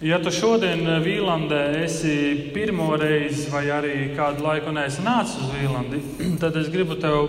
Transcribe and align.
Ja 0.00 0.16
tu 0.16 0.30
šodien 0.32 0.86
Vīlandē 1.04 1.82
esi 1.82 2.12
pirmo 2.54 2.94
reizi, 2.96 3.50
vai 3.52 3.66
arī 3.68 3.96
kādu 4.16 4.46
laiku 4.46 4.72
neesi 4.72 5.02
nācis 5.04 5.42
uz 5.44 5.50
Vīlandi, 5.52 5.98
tad 6.40 6.54
es 6.56 6.70
gribu 6.72 6.96
tev 6.96 7.28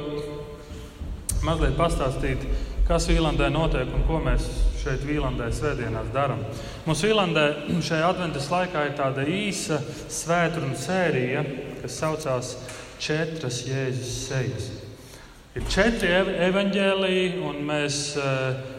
mazliet 1.44 1.76
pastāstīt, 1.76 2.46
kas 2.88 3.10
Vīlandē 3.12 3.50
notiek 3.52 3.92
un 3.92 4.06
ko 4.08 4.22
mēs 4.24 4.48
šeit 4.80 5.04
Vīlandē 5.04 5.50
svētdienās 5.52 6.14
darām. 6.16 6.46
Mums 6.86 7.04
Vīlandē 7.04 7.44
šajā 7.90 8.08
adventas 8.14 8.48
laikā 8.54 8.86
ir 8.88 8.96
tāda 9.02 9.28
īsa 9.28 9.82
svētkrunu 10.08 10.80
sērija, 10.80 11.44
kas 11.82 12.00
saucās 12.00 12.54
Četras 13.04 13.66
Jēzus 13.68 14.16
sejas. 14.30 14.72
Ir 15.60 15.68
četri 15.68 16.16
evaņģēlīji, 16.48 17.36
un 17.44 17.62
mēs 17.68 18.02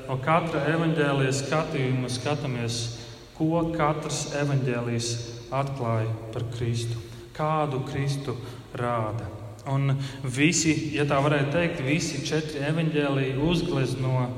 no 0.08 0.16
katra 0.24 0.64
evaņģēlīja 0.78 1.38
skatījuma 1.42 2.08
skatāmies, 2.08 2.80
ko 3.42 3.62
katrs 3.74 4.28
evaņģēlijs 4.38 5.06
atklāja 5.52 6.10
par 6.34 6.44
Kristu, 6.54 7.00
kādu 7.34 7.82
Kristu 7.88 8.36
rāda. 8.78 9.26
Un 9.70 9.94
visi, 10.22 10.72
ja 10.94 11.06
tā 11.06 11.18
varētu 11.22 11.52
teikt, 11.54 11.82
visi 11.86 12.22
četri 12.26 12.62
evaņģēlīji 12.66 13.34
uzglezno 13.46 14.28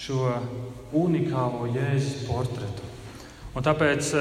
šo 0.00 0.30
unikālo 0.96 1.68
Jēzus 1.70 2.24
portretu. 2.28 2.86
Un 3.50 3.66
tāpēc, 3.66 4.12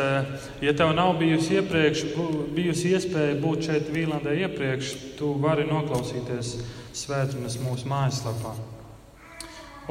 ja 0.66 0.73
tev 0.73 0.95
nav 0.98 1.16
bijusi, 1.20 1.59
iepriekš, 1.59 2.03
bijusi 2.58 2.95
iespēja 2.98 3.38
būt 3.41 3.70
šeit 3.70 3.94
Vīlandē 3.94 4.34
iepriekš, 4.48 4.94
tu 5.20 5.36
vari 5.41 5.67
noklausīties 5.70 6.55
svētdienas 6.98 7.59
mūsu 7.62 7.89
mājaslapā. 7.89 8.55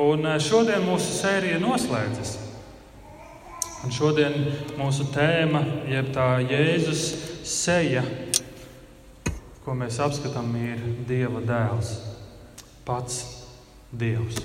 Un 0.02 0.26
šodien 0.42 0.82
mūsu 0.86 1.14
sērija 1.20 1.62
noslēdzas. 1.62 2.47
Un 3.86 3.92
šodien 3.94 4.34
mūsu 4.78 5.06
tēma, 5.14 5.62
jeb 5.86 6.10
tā 6.14 6.40
Jēzus 6.42 7.02
seja, 7.46 8.02
ko 9.62 9.76
mēs 9.78 10.00
apskatām, 10.02 10.50
ir 10.58 10.82
Dieva 11.06 11.42
dēls, 11.46 11.92
pats 12.88 13.20
Dievs. 13.94 14.42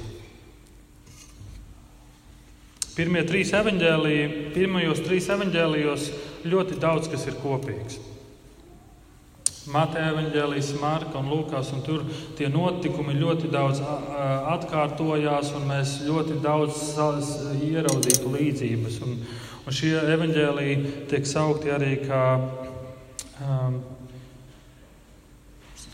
Pirmie 2.94 3.24
trīs 3.26 3.50
evaņģēlīji, 3.58 4.26
pirmajos 4.54 5.02
trīs 5.02 5.28
evaņģēlijos 5.34 6.10
ļoti 6.46 6.78
daudz 6.84 7.10
kas 7.10 7.26
ir 7.26 7.40
kopīgs. 7.42 8.13
Mateja 9.72 10.10
evaņģēlijas, 10.12 10.74
Marka 10.82 11.22
un 11.22 11.30
Lūkas, 11.32 11.70
un 11.72 11.84
tur 11.86 12.02
tie 12.36 12.50
notikumi 12.52 13.16
ļoti 13.16 13.48
daudz 13.54 13.80
atkārtojās, 14.52 15.54
un 15.56 15.70
mēs 15.70 16.02
ļoti 16.04 16.42
daudz 16.44 16.82
ieraudzītu 17.64 18.34
līdzības. 18.34 19.00
Un, 19.08 19.16
un 19.64 19.78
šie 19.78 19.94
evaņģēliji 20.18 20.76
tiek 21.12 21.30
saukti 21.30 21.72
arī 21.72 21.94
kā 22.04 22.26
um, 23.40 23.80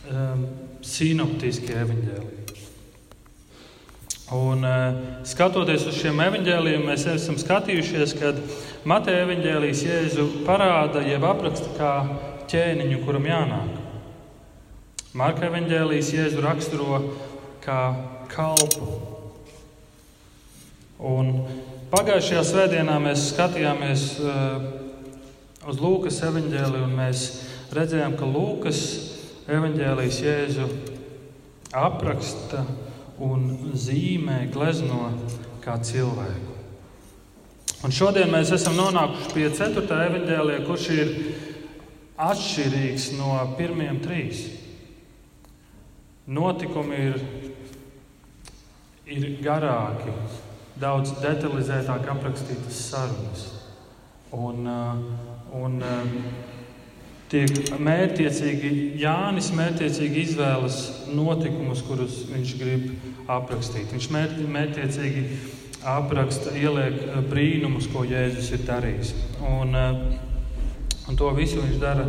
um, 0.09 0.43
sinoptiskie 0.81 1.77
evaņģēliji. 1.83 2.39
Un, 4.33 4.65
skatoties 5.25 5.87
uz 5.89 5.95
šiem 5.97 6.19
evaņģēliem, 6.21 6.83
mēs 6.85 7.07
esam 7.09 7.37
skatījušies, 7.41 8.11
ka 8.17 8.33
Mateja 8.89 9.23
evaņģēlijas 9.25 9.85
Jēzu 9.87 10.25
parāda, 10.45 11.01
jeb 11.05 11.25
apraksta 11.25 11.71
kā 11.77 11.93
ķēniņu, 12.49 12.99
kuram 13.05 13.27
jānāk. 13.29 13.77
Marka 15.17 15.47
evaņģēlijas 15.49 16.11
Jēzu 16.13 16.41
raksturo 16.45 16.99
kā 17.63 17.79
kalpu. 18.29 18.89
Un 20.99 21.31
pagājušajā 21.93 22.43
svētdienā 22.45 22.97
mēs 23.01 23.29
skatījāmies 23.31 24.05
uz 25.69 25.81
Lūkas 25.81 26.19
evaņģēliju, 26.29 26.85
un 26.85 26.93
mēs 26.97 27.25
redzējām, 27.75 28.17
ka 28.19 28.29
Lūkas 28.29 28.83
evaņģēlijas 29.49 30.21
Jēzu 30.25 30.69
apraksta 31.75 32.63
un 33.21 33.73
zīmē, 33.77 34.43
glezno 34.53 35.11
kā 35.63 35.77
cilvēku. 35.85 36.55
Un 37.79 37.93
šodien 37.95 38.27
mēs 38.31 38.49
esam 38.51 38.75
nonākuši 38.75 39.29
pie 39.31 39.45
4. 39.55 39.85
evaņģēlija, 39.87 40.63
kurš 40.67 40.87
ir 40.97 41.11
atšķirīgs 42.19 43.13
no 43.17 43.33
pirmiem 43.57 44.01
trīs. 44.03 44.43
Notikumi 46.29 46.99
ir, 47.09 47.15
ir 49.09 49.29
garāki, 49.41 50.13
daudz 50.79 51.15
detalizētāk 51.23 52.05
aprakstītas 52.13 52.83
sarunas. 52.91 53.47
Un, 54.35 54.67
un, 55.57 55.79
tiek 57.31 57.71
mērķiecīgi, 57.81 58.73
Jānis 59.01 59.49
mērķiecīgi 59.57 60.25
izvēlas 60.27 60.79
notikumus, 61.09 61.81
kurus 61.87 62.21
viņš 62.29 62.53
grib 62.61 63.31
aprakstīt. 63.31 63.89
Viņš 63.95 64.09
mērķiecīgi 64.53 65.25
apraksta, 65.89 66.53
ieliek 66.59 66.99
brīnumus, 67.31 67.89
ko 67.89 68.03
Jēzus 68.05 68.51
ir 68.53 68.65
darījis. 68.69 69.15
Un, 69.49 69.73
un 71.09 71.17
to 71.17 71.31
visu 71.33 71.63
viņš 71.63 71.79
dara 71.81 72.05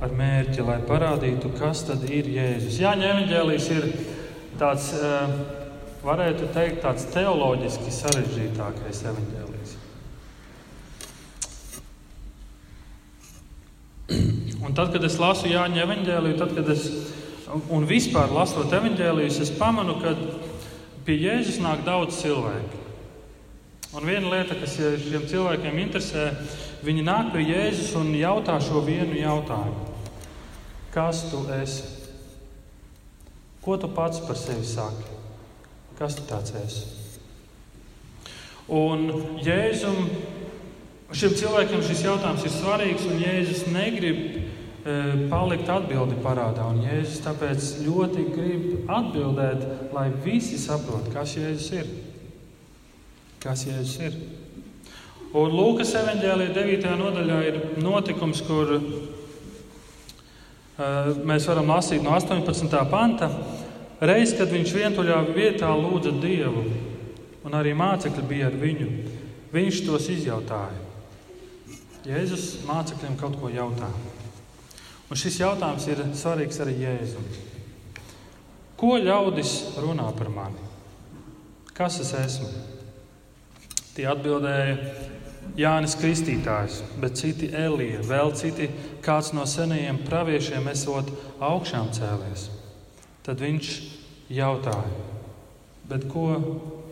ar 0.00 0.14
mērķi, 0.14 0.62
lai 0.64 0.78
parādītu, 0.88 1.50
kas 1.58 1.82
tad 1.88 2.04
ir 2.08 2.30
Jēzus. 2.32 2.78
Jāņa 2.80 3.10
evanģēlijs 3.12 3.66
ir 3.74 3.88
tāds, 4.60 4.92
varētu 6.04 6.48
teikt, 6.54 6.80
tāds 6.84 7.04
teoloģiski 7.12 7.92
sarežģītākais 7.92 9.02
evanģēlijs. 9.12 9.76
Un 14.64 14.74
tad, 14.76 14.94
kad 14.94 15.04
es 15.04 15.18
lasu 15.20 15.50
Jāņa 15.50 15.84
evanģēliju, 15.84 16.38
tad, 16.40 16.56
kad 16.56 16.72
es 16.72 16.88
un 17.72 17.86
vispār 17.88 18.32
lasot 18.32 18.72
evanģēlijus, 18.80 19.42
es 19.44 19.52
pamanu, 19.58 19.98
ka 20.00 20.14
pie 21.04 21.18
Jēzus 21.26 21.60
nāk 21.64 21.84
daudz 21.86 22.22
cilvēku. 22.22 22.77
Un 23.96 24.04
viena 24.04 24.28
lieta, 24.28 24.52
kas 24.60 24.74
šiem 24.76 25.22
cilvēkiem 25.30 25.78
interesē, 25.80 26.26
viņi 26.84 27.04
nāk 27.06 27.30
pie 27.32 27.46
Jēzus 27.48 27.94
un 27.96 28.10
jautā 28.12 28.58
šo 28.60 28.82
vienu 28.84 29.16
jautājumu: 29.16 29.86
Kas 30.92 31.22
tu 31.30 31.40
esi? 31.56 31.86
Ko 33.64 33.78
tu 33.80 33.88
pats 33.88 34.20
par 34.26 34.36
sevi 34.36 34.66
saki? 34.68 35.16
Kas 35.96 36.18
tu 36.18 36.26
tāds 36.28 36.52
esi? 36.60 36.84
Un 38.68 39.08
Jēzum, 39.40 39.96
šiem 41.16 41.38
cilvēkiem 41.40 41.80
šis 41.88 42.04
jautājums 42.04 42.44
ir 42.44 42.52
svarīgs, 42.52 43.08
un 43.08 43.22
Jēzus 43.24 43.64
negrib 43.72 44.20
palikt 45.32 45.72
atbildi 45.72 46.20
parādā. 46.20 46.68
Un 46.74 46.84
Jēzus 46.84 47.24
tāpēc 47.24 47.72
ļoti 47.86 48.26
grib 48.36 48.92
atbildēt, 48.92 49.64
lai 49.96 50.10
visi 50.28 50.60
saprotu, 50.60 51.16
kas 51.16 51.38
Jēzus 51.40 51.72
ir. 51.80 51.90
Kas 53.38 53.62
Jēzus 53.68 53.98
ir. 54.02 54.14
Un 55.38 55.52
Lūkas 55.54 55.92
evanģēlīja 56.00 56.54
9. 56.56 56.86
nodaļā 56.98 57.36
ir 57.46 57.58
notikums, 57.84 58.40
kur 58.42 58.72
uh, 58.74 58.82
mēs 61.28 61.46
varam 61.46 61.70
lasīt 61.70 62.02
no 62.02 62.16
18. 62.16 62.72
panta. 62.90 63.28
Reiz, 64.02 64.32
kad 64.38 64.50
viņš 64.50 64.72
vientuļā 64.74 65.18
vietā 65.36 65.70
lūdza 65.74 66.12
Dievu, 66.22 66.64
un 67.46 67.54
arī 67.54 67.74
mācekļi 67.78 68.24
bija 68.26 68.46
ar 68.50 68.56
viņu, 68.58 68.88
viņš 69.54 69.82
tos 69.86 70.08
izjautāja. 70.14 70.80
Jēzus 72.08 72.64
mācekļiem 72.66 73.14
kaut 73.20 73.36
ko 73.38 73.50
jautāja. 73.52 74.16
Un 75.08 75.18
šis 75.18 75.38
jautājums 75.40 75.86
ir 75.92 76.02
svarīgs 76.16 76.58
arī 76.64 76.74
Jēzum. 76.82 77.26
Ko 78.78 78.98
ļaudis 78.98 79.78
runā 79.78 80.08
par 80.18 80.28
mani? 80.32 80.62
Kas 81.74 82.00
es 82.02 82.10
esmu? 82.18 82.50
Tie 83.98 84.04
atbildēja 84.06 84.76
Jānis 85.58 85.96
Kristītājs, 85.98 86.76
bet 87.02 87.16
citi 87.18 87.48
Elija, 87.50 87.98
vēl 88.06 88.30
citi 88.38 88.68
kāds 89.02 89.32
no 89.34 89.42
senajiem 89.42 89.98
praviešiem 90.06 90.68
esot 90.70 91.10
augšām 91.42 91.90
cēlies. 91.96 92.44
Tad 93.26 93.42
viņš 93.42 93.72
jautāja, 94.30 94.92
bet 95.90 96.06
ko 96.12 96.28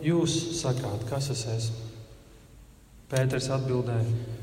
jūs 0.03 0.35
sakāt, 0.59 1.07
kas 1.07 1.31
es 1.31 1.45
esmu? 1.53 1.87
Pēters 3.07 3.47
atbildēja, 3.55 4.35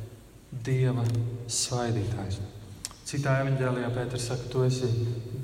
Dieva 0.64 1.04
svaidītājs. 1.50 2.40
Citā 3.04 3.36
evanģēlijā 3.44 3.92
Pēters 3.92 4.30
saka, 4.30 4.48
tu 4.48 4.64
esi 4.64 4.88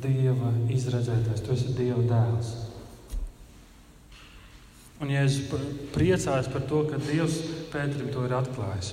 Dieva 0.01 0.55
izredzētais, 0.73 1.45
tu 1.45 1.53
esi 1.53 1.77
Dieva 1.77 2.01
dēls. 2.09 2.70
Un 5.01 5.09
Jēzus 5.09 5.49
priecājas 5.95 6.49
par 6.53 6.67
to, 6.69 6.83
ka 6.91 6.99
Dievs 7.01 7.39
Pēterim 7.73 8.11
to 8.13 8.27
ir 8.27 8.35
atklājis. 8.37 8.91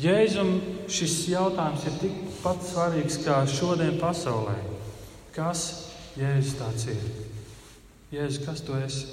Jēzum 0.00 0.54
šis 0.88 1.16
jautājums 1.28 1.84
ir 1.84 1.98
tikpat 2.00 2.62
svarīgs 2.64 3.18
kā 3.26 3.42
šodien 3.50 3.98
pasaulē. 4.00 4.56
Kas 5.36 5.66
Jēzus 6.16 6.56
tāds 6.56 6.86
ir? 6.88 7.02
Jēzus, 8.14 8.40
kas 8.46 8.64
tu 8.64 8.78
esi? 8.80 9.04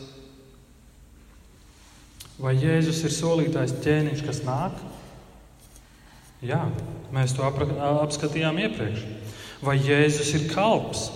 Vai 2.40 2.54
Jēzus 2.56 3.04
ir 3.04 3.14
solītājs 3.18 3.76
ķēniņš, 3.84 4.24
kas 4.30 4.44
nāk? 4.46 4.80
Jā, 6.46 6.64
mēs 7.12 7.34
to 7.34 7.44
apskatījām 7.44 8.62
iepriekš. 8.62 9.04
Vai 9.66 9.80
Jēzus 9.82 10.36
ir 10.38 10.52
kalps? 10.54 11.10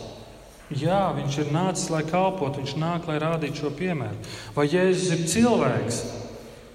Jā, 0.80 1.12
viņš 1.18 1.38
ir 1.42 1.52
nācis, 1.52 1.90
lai 1.92 2.04
kalpotu, 2.08 2.62
viņš 2.62 2.78
nāk, 2.80 3.08
lai 3.10 3.20
rādītu 3.20 3.66
šo 3.66 3.72
piemēru. 3.76 4.32
Vai 4.56 4.70
Jēzus 4.72 5.12
ir 5.18 5.26
cilvēks? 5.28 6.02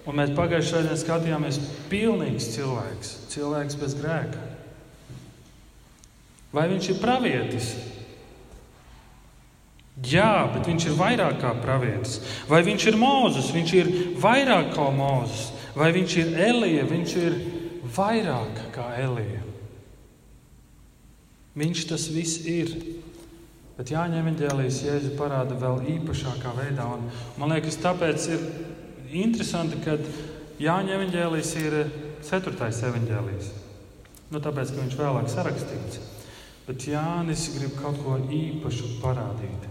Un 0.07 0.21
mēs 0.21 0.35
pagājušajā 0.37 0.85
dienā 0.85 0.99
skatījāmies, 1.01 1.59
pilnīgs 1.91 2.51
cilvēks, 2.55 3.13
cilvēks 3.33 3.79
bez 3.81 3.97
grēka. 3.99 4.43
Vai 6.55 6.69
viņš 6.71 6.91
ir 6.93 7.01
pravietis? 7.03 7.71
Jā, 10.05 10.47
bet 10.53 10.69
viņš 10.69 10.91
ir 10.91 10.97
vairāk 10.99 11.41
kā 11.41 11.55
pravietis. 11.57 12.21
Vai 12.51 12.61
viņš 12.67 12.87
ir 12.91 12.99
mūzis? 13.01 13.49
Viņš 13.57 13.75
ir 13.81 13.91
vairāk 14.21 14.75
kā 14.77 14.91
mūzis. 14.93 15.49
Vai 15.77 15.89
viņš 15.97 16.17
ir 16.21 16.35
Elija? 16.51 16.85
Viņš 16.89 17.15
ir 17.23 17.39
vairāk 17.97 18.61
kā 18.77 18.91
Elija. 19.01 19.41
Viņš 21.57 21.87
tas 21.89 22.07
viss 22.13 22.45
ir. 22.45 22.75
Bet 23.77 23.93
Jāņa 23.93 24.23
evanģēlijas 24.23 24.81
Jēzu 24.87 25.13
parāda 25.19 25.57
vēl 25.61 25.83
īpašākā 25.99 26.55
veidā. 26.57 26.87
Un, 26.97 27.11
man 27.37 27.53
liekas, 27.53 27.77
tāpēc 27.83 28.29
ir 28.33 28.45
interesanti, 29.21 29.83
ka 29.85 29.99
Jāņa 30.63 30.97
evanģēlijas 30.97 31.53
ir 31.61 31.79
ceturtais 32.25 32.81
evanģēlijas. 32.89 33.51
Nu, 34.33 34.41
tāpēc, 34.43 34.73
ka 34.73 34.81
viņš 34.81 34.97
vēlāk 34.99 35.29
sarakstīts. 35.31 36.01
Bet 36.67 36.89
Jānis 36.89 37.51
grib 37.55 37.77
kaut 37.79 38.01
ko 38.03 38.17
īpašu 38.19 38.97
parādīt. 39.03 39.69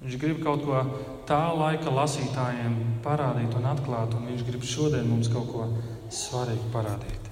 Viņš 0.00 0.16
grib 0.18 0.40
kaut 0.42 0.64
ko 0.64 0.80
tā 1.28 1.42
laika 1.54 1.92
lasītājiem 1.94 2.78
parādīt 3.04 3.54
un 3.60 3.68
atklāt, 3.70 4.16
un 4.16 4.30
viņš 4.32 4.46
grib 4.48 4.64
šodien 4.66 5.06
mums 5.06 5.28
kaut 5.30 5.52
ko 5.52 5.68
svarīgu 6.10 6.72
parādīt. 6.72 7.29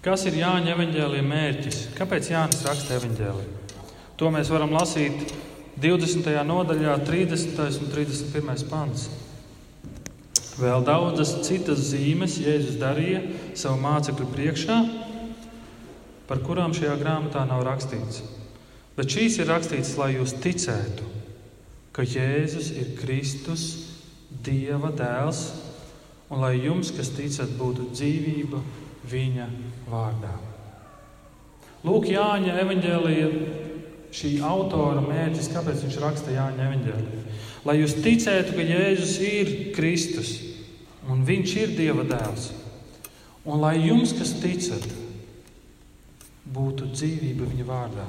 Kas 0.00 0.22
ir 0.24 0.38
Jāņa 0.38 0.70
evanģēlīja 0.72 1.24
mērķis? 1.28 1.78
Kāpēc 1.92 2.30
Jānis 2.30 2.62
raksta 2.64 2.94
evanģēlīju? 2.96 3.74
To 4.16 4.30
mēs 4.32 4.48
varam 4.48 4.70
lasīt 4.72 5.34
20. 5.76 6.30
nodaļā, 6.48 6.94
30. 7.04 7.58
un 7.84 7.90
31. 7.92 8.62
pants. 8.70 9.10
Vēl 10.56 10.86
daudzas 10.88 11.34
citas 11.44 11.82
zīmes 11.90 12.38
Jēzus 12.40 12.78
darīja 12.80 13.20
savu 13.52 13.76
mācekļu 13.82 14.28
priekšā, 14.32 14.78
par 16.30 16.40
kurām 16.48 16.72
šajā 16.76 16.96
grāmatā 17.00 17.44
nav 17.48 17.66
rakstīts. 17.68 18.22
Bet 18.96 19.12
šīs 19.12 19.36
ir 19.42 19.52
rakstīts, 19.52 19.92
lai 20.00 20.14
jūs 20.14 20.32
ticētu, 20.40 21.10
ka 21.92 22.08
Jēzus 22.08 22.72
ir 22.72 22.94
Kristus, 23.02 23.68
Dieva 24.30 24.94
dēls, 24.96 25.44
un 26.32 26.40
lai 26.40 26.54
jums, 26.56 26.88
kas 26.96 27.12
ticat, 27.12 27.52
būtu 27.60 27.90
dzīvība 27.92 28.64
viņa 29.12 29.48
vārdā. 29.90 30.32
Lūk, 31.86 32.10
Jāņa 32.12 32.58
evanģēlīja 32.60 33.28
šī 34.14 34.34
autora 34.44 35.02
mērķis, 35.04 35.50
kāpēc 35.54 35.84
viņš 35.86 35.98
raksta 36.02 36.34
Jāņa 36.34 36.66
evanģēlīju. 36.66 37.20
Lai 37.68 37.76
jūs 37.80 37.98
ticētu, 38.04 38.56
ka 38.56 38.64
Jēzus 38.64 39.18
ir 39.24 39.52
Kristus 39.76 40.32
un 41.10 41.24
Viņš 41.26 41.54
ir 41.60 41.76
Dieva 41.76 42.04
dēls. 42.08 42.50
Un 43.48 43.62
lai 43.62 43.78
jums, 43.80 44.12
kas 44.16 44.34
ticat, 44.42 44.84
būtu 46.50 46.90
dzīvība 46.92 47.48
viņa 47.48 47.66
vārdā. 47.68 48.06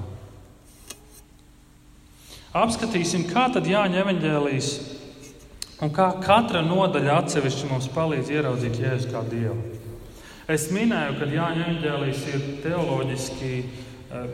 Apskatīsim, 2.62 3.30
kā 3.32 3.48
tad 3.54 3.70
Jāņa 3.70 4.02
evanģēlijas 4.04 4.72
un 5.82 5.94
kā 5.96 6.10
katra 6.22 6.60
nodaļa 6.66 7.22
atsevišķi 7.22 7.70
mums 7.72 7.88
palīdz 7.96 8.34
ieraudzīt 8.36 8.82
Jēzu 8.84 9.14
kā 9.14 9.24
Dievu. 9.30 9.81
Es 10.52 10.68
minēju, 10.74 11.16
ka 11.16 11.28
Jāņa 11.32 11.62
evanģēlijs 11.64 12.24
ir 12.28 12.48
teoloģiski 12.64 13.52
uh, 13.62 14.26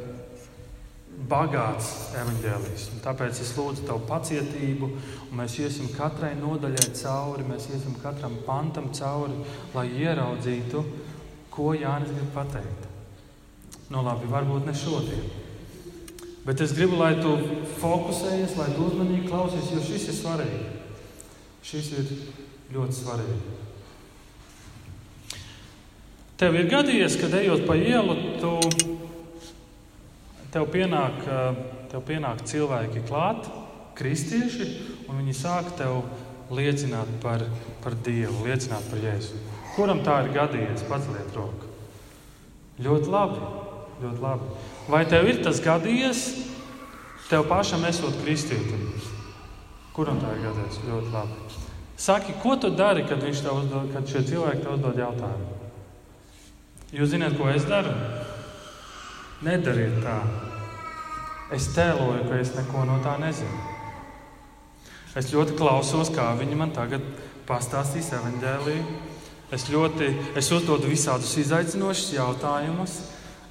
bagāts 1.29 1.89
evanģēlijs. 2.17 2.85
Tāpēc 3.03 3.41
es 3.43 3.51
lūdzu 3.57 3.85
tev 3.85 3.99
pacietību, 4.09 4.89
un 5.27 5.37
mēs 5.37 5.57
iesim 5.61 5.91
katrai 5.93 6.31
nodaļai 6.39 6.87
cauri, 6.97 7.45
mēs 7.45 7.67
iesim 7.73 7.97
katram 8.01 8.39
pantam 8.47 8.89
cauri, 8.97 9.37
lai 9.75 9.87
ieraudzītu, 9.99 10.83
ko 11.53 11.73
Jānis 11.77 12.15
grib 12.15 12.31
pateikt. 12.33 12.87
Nu, 13.91 14.01
labi, 14.05 14.29
varbūt 14.31 14.65
ne 14.67 14.75
šodien. 14.77 15.29
Bet 16.47 16.63
es 16.63 16.73
gribu, 16.73 16.97
lai 17.01 17.13
tu 17.19 17.35
fokusējies, 17.81 18.57
lai 18.57 18.71
tu 18.73 18.87
uzmanīgi 18.87 19.27
klausies, 19.27 19.69
jo 19.73 19.83
šis 19.83 20.09
ir 20.09 20.19
svarīgi. 20.23 20.65
Šis 21.67 21.93
ir 21.99 22.11
ļoti 22.73 23.01
svarīgi. 23.03 23.56
Tev 26.37 26.53
ir 26.53 26.67
gadījies, 26.69 27.15
kad 27.17 27.33
ejot 27.33 27.63
pa 27.65 27.73
ielu, 27.73 28.13
tu, 28.37 28.51
tev, 30.53 30.67
pienāk, 30.69 31.23
tev 31.89 32.03
pienāk 32.05 32.43
cilvēki 32.45 33.01
klāt, 33.07 33.47
kristieši, 33.97 34.67
un 35.09 35.17
viņi 35.23 35.33
sāk 35.33 35.71
tev 35.79 36.03
liecināt 36.53 37.09
par, 37.23 37.41
par 37.81 37.97
Dievu, 38.05 38.45
liecināt 38.45 38.85
par 38.91 39.01
Jēzu. 39.01 39.41
Kuram 39.73 40.03
tā 40.05 40.19
ir 40.27 40.31
gadījies? 40.37 40.85
Paceliet 40.85 41.33
roku. 41.33 41.73
Ļoti 42.85 43.11
labi, 43.17 43.41
ļoti 44.05 44.21
labi. 44.21 44.53
Vai 44.93 45.03
tev 45.09 45.25
ir 45.33 45.41
tas 45.41 45.57
gadījies, 45.65 46.23
tev 47.31 47.49
pašam 47.49 47.89
esot 47.89 48.21
kristietim? 48.21 48.91
Kuram 49.97 50.21
tā 50.21 50.37
ir 50.37 50.45
gadījies? 50.51 50.81
Ļoti 50.85 51.13
labi. 51.17 51.61
Saki, 51.97 52.37
ko 52.43 52.59
tu 52.61 52.69
dari, 52.77 53.09
kad, 53.09 53.25
uzdod, 53.25 53.89
kad 53.89 54.05
šie 54.05 54.27
cilvēki 54.29 54.67
tev 54.67 54.77
uzdod 54.77 55.01
jautājumu? 55.01 55.56
Jūs 56.87 57.09
zināt, 57.11 57.33
ko 57.35 57.49
es 57.51 57.65
daru? 57.67 57.91
Nedariet 59.43 59.97
tā. 59.99 60.21
Es 61.51 61.65
tēloju, 61.75 62.21
ka 62.29 62.37
es 62.39 62.53
neko 62.55 62.85
no 62.87 63.01
tā 63.03 63.17
nezinu. 63.19 63.57
Es 65.19 65.27
ļoti 65.33 65.57
klausos, 65.59 66.13
kā 66.15 66.29
viņi 66.39 66.55
man 66.55 66.71
tagad 66.71 67.03
pastāstīs 67.47 68.13
evanģēlīju. 68.15 68.87
Es 69.51 69.67
ļoti 69.71 70.09
es 70.39 70.51
uzdodu 70.55 70.87
visādus 70.87 71.35
izaicinošus 71.43 72.15
jautājumus. 72.15 72.97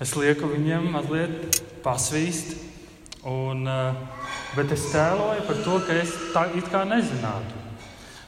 Es 0.01 0.17
lieku 0.17 0.49
viņiem 0.49 0.89
mazliet 0.97 1.61
pasvīst. 1.85 2.57
Un, 3.27 3.69
eh, 3.69 3.95
bet 4.57 4.73
es 4.73 4.89
tēloju 4.95 5.47
par 5.47 5.65
to, 5.65 5.81
ka 5.85 5.93
es 5.93 6.13
tā 6.33 6.49
it 6.57 6.73
kā 6.73 6.87
nezinātu. 6.89 7.65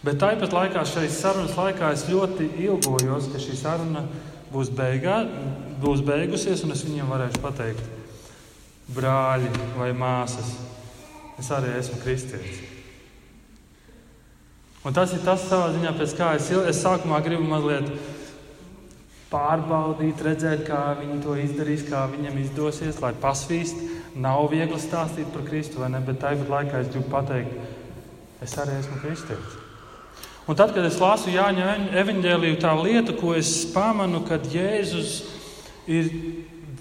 Bet 0.05 0.21
tāpat 0.21 0.53
laikā 0.53 0.85
šai 0.85 1.09
sarunas 1.09 1.57
laikā 1.57 1.93
es 1.93 2.05
ļoti 2.05 2.59
ilgojos, 2.61 3.33
ka 3.33 3.39
šī 3.39 3.57
saruna 3.57 4.05
ir 4.05 4.38
būs, 4.53 4.73
beigā, 4.75 5.21
būs 5.83 6.03
beigusies, 6.07 6.65
un 6.65 6.75
es 6.75 6.85
viņiem 6.87 7.11
varēšu 7.13 7.43
pateikt, 7.45 7.85
brāļi 8.97 9.51
vai 9.77 9.93
māsas, 9.97 10.55
es 11.39 11.51
arī 11.55 11.75
esmu 11.79 12.01
kristietis. 12.03 12.65
Un 14.87 14.95
tas 14.97 15.13
ir 15.13 15.21
tas 15.27 15.43
savā 15.45 15.73
ziņā, 15.75 15.93
pēc 15.99 16.15
kā 16.17 16.31
es, 16.39 16.49
es 16.71 16.81
sākumā 16.81 17.19
gribu 17.25 17.45
mazliet 17.51 17.91
pārbaudīt, 19.29 20.23
redzēt, 20.25 20.65
kā 20.69 20.95
viņi 21.01 21.21
to 21.25 21.37
izdarīs, 21.37 21.85
kā 21.91 22.07
viņam 22.09 22.39
izdosies, 22.41 23.01
lai 23.05 23.13
pasvīst. 23.21 23.83
Nav 24.19 24.49
viegli 24.51 24.79
stāstīt 24.81 25.29
par 25.35 25.45
Kristu, 25.47 25.85
ne? 25.85 26.01
Bet 26.03 26.23
tāpat 26.23 26.49
laikā 26.55 26.81
es 26.83 26.93
gribu 26.95 27.11
pateikt, 27.13 27.59
es 28.43 28.57
arī 28.59 28.79
esmu 28.81 29.03
kristietis. 29.03 29.68
Un 30.49 30.57
tad, 30.57 30.73
kad 30.73 30.87
es 30.89 30.97
lasu 30.97 31.29
Jāņa 31.29 31.93
evanģēliju, 32.01 32.57
tā 32.63 32.71
lieta, 32.81 33.13
ko 33.13 33.35
es 33.37 33.67
pamanu, 33.69 34.23
kad 34.25 34.47
Jēzus 34.49 35.19
ir, 35.85 36.09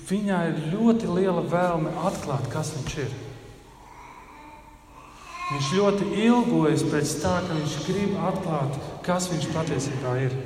viņā 0.08 0.38
ir 0.54 0.62
ļoti 0.72 1.10
liela 1.12 1.44
vēlme 1.44 1.92
atklāt, 2.08 2.48
kas 2.54 2.72
viņš 2.78 2.94
ir. 3.04 3.16
Viņš 5.48 5.72
ļoti 5.76 6.08
ilgojas 6.28 6.86
pēc 6.88 7.12
tā, 7.20 7.34
ka 7.44 7.58
viņš 7.58 7.76
grib 7.90 8.16
atklāt, 8.30 8.80
kas 9.04 9.28
viņš 9.34 9.50
patiesībā 9.52 10.16
ir. 10.24 10.38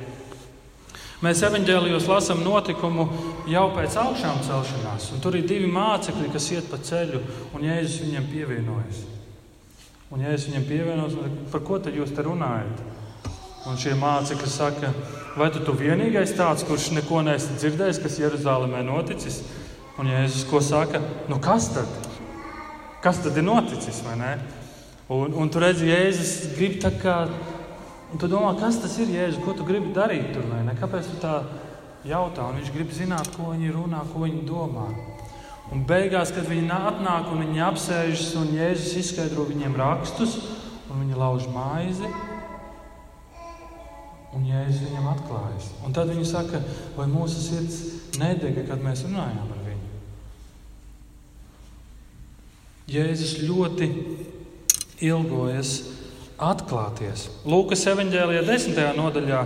Mēs 1.22 1.44
evanģēlijos 1.46 2.08
lasām 2.10 2.42
notikumu 2.42 3.04
jau 3.46 3.68
pēc 3.76 4.00
augšām 4.02 4.42
celšanās, 4.42 5.12
un 5.14 5.22
tur 5.22 5.38
ir 5.38 5.46
divi 5.46 5.70
mācekļi, 5.70 6.30
kas 6.34 6.48
iet 6.56 6.66
pa 6.70 6.82
ceļu, 6.82 7.22
un 7.54 7.68
Jēzus 7.68 8.02
viņiem 8.02 8.26
pievienojas. 8.34 9.04
Un 10.10 10.26
Jēzus 10.26 10.50
viņiem 10.50 10.66
pievienojas, 10.66 11.38
par 11.54 11.62
ko 11.66 11.78
tad 11.78 11.94
jūs 11.94 12.10
te 12.14 12.26
runājat? 12.26 12.82
Un 13.72 13.78
šie 13.80 13.94
mācekļi 13.96 14.50
saka, 14.52 14.90
vai 15.40 15.46
tu, 15.48 15.62
tu 15.64 15.72
vienīgais 15.72 16.34
tāds, 16.36 16.60
kurš 16.68 16.90
neko 16.92 17.22
neesi 17.24 17.54
dzirdējis, 17.56 18.00
kas 18.04 18.18
Jeruzalemē 18.20 18.82
noticis? 18.84 19.38
Un 19.96 20.10
Jēzus 20.10 20.42
ko 20.50 20.60
saka? 20.60 21.00
Nu 21.30 21.38
kas 21.40 21.70
tad? 21.72 21.88
Kas 23.00 23.22
tad 23.24 23.38
ir 23.40 23.46
noticis? 23.46 24.02
Un, 25.08 25.32
un 25.32 25.48
tu 25.48 25.62
redzi, 25.62 25.88
Jēzus 25.88 26.34
grib 26.58 26.76
tā 26.82 26.90
kā. 27.00 27.14
Un 28.12 28.20
tu 28.20 28.28
domā, 28.28 28.50
kas 28.60 28.76
tas 28.82 28.98
ir 29.00 29.08
Jēzus, 29.14 29.40
ko 29.40 29.54
tu 29.56 29.64
gribi 29.64 29.94
darīt 29.96 30.34
tur? 30.34 30.44
Kāpēc 30.82 31.08
tu 31.08 31.22
tā 31.22 31.38
jautā? 32.10 32.50
Un 32.50 32.60
viņš 32.60 32.74
grib 32.74 32.92
zināt, 32.92 33.32
ko 33.32 33.54
viņi 33.54 33.72
runā, 33.72 34.02
ko 34.12 34.26
viņi 34.26 34.44
domā. 34.50 34.90
Un 35.72 35.86
beigās, 35.88 36.34
kad 36.36 36.44
viņi 36.44 36.68
atnāk 36.76 37.32
un 37.32 37.40
viņi 37.46 37.64
apsēžas, 37.70 38.34
un 38.36 38.52
Jēzus 38.52 39.00
izskaidro 39.00 39.48
viņiem 39.48 39.80
rakstus, 39.80 40.36
un 40.92 41.06
viņi 41.06 41.16
lauž 41.24 41.48
maizi, 41.56 42.12
Un 44.32 44.46
Jēzus 44.48 44.86
viņam 44.88 45.08
atklājas. 45.12 45.70
Un 45.84 45.92
tad 45.92 46.08
viņi 46.08 46.24
saka, 46.28 46.62
vai 46.96 47.06
mūsu 47.10 47.42
sirds 47.42 47.80
nedega, 48.20 48.64
kad 48.70 48.80
mēs 48.84 49.04
runājām 49.04 49.50
ar 49.52 49.64
viņu. 49.66 49.90
Jēzus 52.92 53.34
ļoti 53.44 53.90
ilgojas 55.04 55.74
atklāties. 56.42 57.28
Lūkas 57.48 57.84
evanģēlijā, 57.92 58.42
desmitajā 58.48 58.96
nodaļā, 58.96 59.44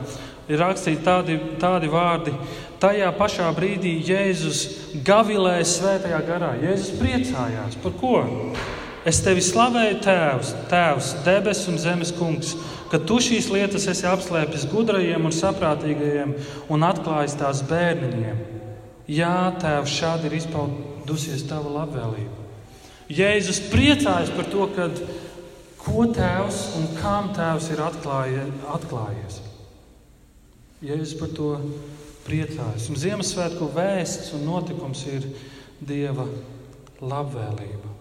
ir 0.50 0.62
rakstīti 0.62 1.04
tādi, 1.04 1.36
tādi 1.60 1.90
vārdi. 1.90 2.34
Tajā 2.80 3.10
pašā 3.16 3.50
brīdī 3.56 3.96
Jēzus 4.06 4.62
gavilēja 5.04 5.66
svētajā 5.70 6.22
garā. 6.28 6.54
Jēzus 6.62 6.98
priecājās 7.00 7.78
par 7.82 7.94
ko? 8.00 8.16
Es 9.06 9.20
tevi 9.22 9.42
slavēju, 9.44 10.00
Tēvs, 10.02 10.48
Tēvs, 10.70 11.12
debesu 11.26 11.70
un 11.70 11.78
zemes 11.78 12.10
kungs, 12.16 12.56
ka 12.90 13.00
tu 13.02 13.18
šīs 13.22 13.48
lietas 13.52 13.86
esi 13.90 14.06
apslēpis 14.08 14.66
gudrajiem 14.70 15.26
un 15.26 15.34
saprātīgajiem 15.34 16.34
un 16.72 16.86
atklājis 16.86 17.36
tās 17.40 17.62
bērniņiem. 17.66 18.42
Jā, 19.10 19.52
Tēvs, 19.62 19.94
šādi 20.00 20.26
ir 20.26 20.36
izpaudusies 20.40 21.46
tava 21.46 21.70
labvēlība. 21.80 22.44
Jēzus 23.12 23.60
priecājas 23.70 24.32
par 24.34 24.48
to, 24.50 24.66
kad, 24.74 25.02
ko 25.78 26.08
Tēvs 26.10 26.62
un 26.78 26.88
kam 26.98 27.30
Tēvs 27.36 27.70
ir 27.74 27.82
atklāja, 27.86 28.48
atklājies. 28.74 29.38
Jēzus 30.86 31.14
par 31.20 31.30
to 31.36 31.52
priecājas. 32.26 32.88
Un 32.90 32.98
Ziemassvētku 32.98 33.70
vēsts 33.76 34.34
un 34.36 34.46
notikums 34.48 35.06
ir 35.12 35.28
Dieva 35.86 36.26
labvēlība. 37.00 37.94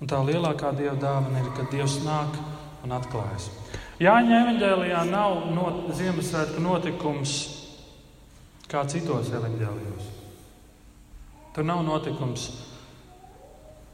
Un 0.00 0.08
tā 0.08 0.18
lielākā 0.24 0.72
dieva 0.78 0.96
dāvana 0.96 1.42
ir, 1.42 1.50
kad 1.56 1.68
Dievs 1.72 1.98
nāk 2.06 2.38
un 2.84 2.94
atklājas. 2.96 3.50
Jāņa 4.00 4.40
evanģēlijā 4.44 5.02
nav 5.10 5.50
not, 5.52 5.82
Ziemassvētku 5.96 6.62
notikums 6.64 7.36
kā 8.70 8.84
citos 8.88 9.32
evanģēlijos. 9.36 10.10
Tur 11.54 11.66
nav 11.66 11.82
notikums, 11.84 12.48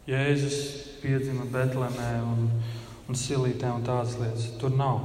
Jēzus 0.06 0.58
piedzima 1.02 1.48
Betlemē 1.50 2.10
un, 2.22 2.50
un 3.08 3.18
Silītē 3.18 3.72
un 3.74 3.86
tādas 3.86 4.14
lietas. 4.20 4.52
Tur 4.60 4.76
nav. 4.76 5.00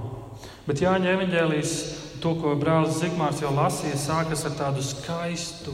Bet 0.67 0.83
Jāņa 0.83 1.15
evanģēlijas, 1.15 1.75
to, 2.21 2.35
ko 2.37 2.53
brālis 2.59 2.99
Zigmārs 3.01 3.41
jau 3.41 3.53
lasīja, 3.55 3.97
sākas 3.97 4.45
ar 4.45 4.57
tādu 4.59 4.85
skaistu 4.85 5.73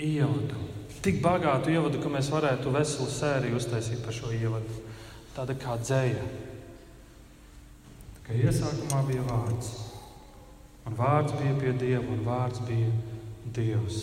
ievadu 0.00 0.72
tik 1.02 1.18
bagātu 1.22 1.72
ievadu, 1.74 1.98
ka 1.98 2.10
mēs 2.10 2.30
varētu 2.30 2.72
veselu 2.74 3.10
sēriju 3.10 3.58
uztaisīt 3.58 4.02
par 4.04 4.14
šo 4.14 4.30
ievadu. 4.36 4.80
Tāda 5.34 5.56
kā 5.58 5.74
dzēja. 5.80 6.22
Ka 8.32 8.38
iesākumā 8.48 8.98
bija 9.04 9.22
vārds, 9.28 9.66
un 10.88 10.94
vārds 10.96 11.34
bija 11.36 11.50
pie 11.58 11.72
Dieva, 11.76 12.14
un 12.14 12.22
vārds 12.24 12.62
bija 12.64 12.88
Dievs. 13.52 13.98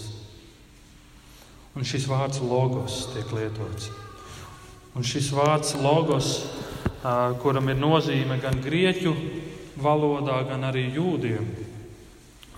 Un 1.73 1.81
šis 1.81 2.05
vārds 2.05 2.37
logos 2.45 3.07
tiek 3.15 3.33
lietots. 3.33 3.87
Un 4.93 5.01
šis 5.01 5.31
vārds 5.33 5.73
logos, 5.81 6.29
kuram 7.41 7.73
ir 7.73 7.81
nozīme 7.81 8.37
gan 8.43 8.61
grieķu 8.61 9.15
valodā, 9.81 10.43
gan 10.45 10.69
arī 10.69 10.85
jūdiem. 10.93 11.49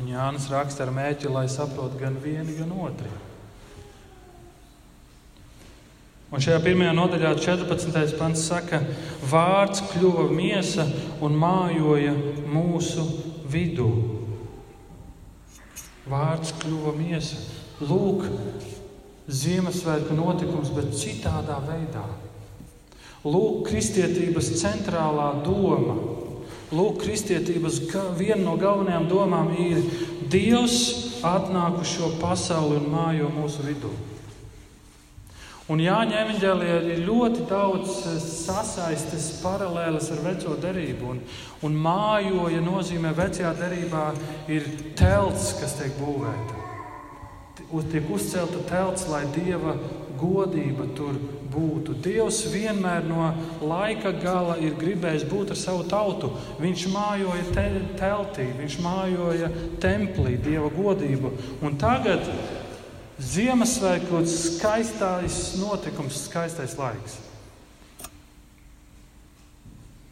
Un 0.01 0.11
Jānis 0.11 0.51
raksta 0.51 0.83
ar 0.83 0.91
mēķi, 0.91 1.31
lai 1.31 1.47
saprotu 1.47 2.03
gan 2.03 2.19
vienu, 2.19 2.51
gan 2.59 2.75
otru. 2.89 3.15
Un 6.31 6.39
šajā 6.39 6.61
pirmajā 6.63 6.93
nodaļā, 6.95 7.33
14. 7.43 8.13
pants, 8.15 8.45
saka, 8.47 8.77
vārds 9.27 9.81
kļuva 9.91 10.29
miesa 10.31 10.85
un 11.19 11.33
mājoja 11.35 12.13
mūsu 12.47 13.03
vidū. 13.51 13.89
Vārds 16.07 16.53
kļuva 16.61 16.93
miesa. 16.95 17.41
Lūk, 17.83 18.23
Ziemassvētku 19.31 20.15
notikums, 20.15 20.71
bet 20.75 20.95
citādā 20.97 21.59
veidā. 21.67 22.03
Lūk, 23.27 23.67
kristietības 23.67 24.53
centrālā 24.59 25.27
doma. 25.43 25.97
Lūk, 26.71 27.03
kristietības 27.03 27.81
viena 28.17 28.45
no 28.45 28.55
galvenajām 28.59 29.09
domām 29.11 29.51
ir 29.59 29.83
Dievs 30.31 30.79
atnāk 31.27 31.83
uz 31.83 31.91
šo 31.91 32.13
pasauli 32.23 32.79
un 32.79 32.89
mājo 32.95 33.27
mūsu 33.35 33.67
vidū. 33.67 33.91
Un 35.71 35.79
Jāņa 35.79 36.25
evanģēlijā 36.25 36.79
ir 36.91 37.03
ļoti 37.07 37.45
daudz 37.47 37.91
eh, 38.09 38.15
sasaistes 38.19 39.29
paralēlas 39.39 40.09
ar 40.11 40.19
veco 40.25 40.57
derību. 40.59 41.13
Un, 41.13 41.21
un 41.63 41.77
mājoja 41.85 42.59
nozīmē 42.65 43.13
vecajā 43.15 43.53
derībā 43.55 44.09
ir 44.51 44.67
telts, 44.99 45.53
kas 45.61 45.77
tiek 45.79 45.95
būvēta. 46.01 46.59
Tiek 47.91 48.09
uzcelta 48.11 48.59
telts, 48.67 49.05
lai 49.07 49.21
dieva 49.31 49.77
godība 50.19 50.89
tur 50.97 51.15
būtu. 51.53 51.95
Dievs 52.03 52.41
vienmēr 52.51 53.07
no 53.07 53.29
laika 53.63 54.11
gala 54.19 54.57
ir 54.59 54.75
gribējis 54.79 55.23
būt 55.31 55.53
ar 55.55 55.59
savu 55.59 55.85
tautu. 55.87 56.33
Viņš 56.59 56.87
mājoja 56.91 57.45
te, 57.55 57.67
teltī, 57.99 58.49
viņš 58.59 58.79
mājoja 58.83 59.51
templī, 59.83 60.35
dieva 60.43 60.67
godību. 60.75 61.31
Un 61.63 61.79
tagad 61.79 62.27
Ziemassvētkos 63.21 64.31
skaistais 64.57 65.35
notikums, 65.61 66.23
skaistais 66.25 66.73
laiks. 66.79 67.19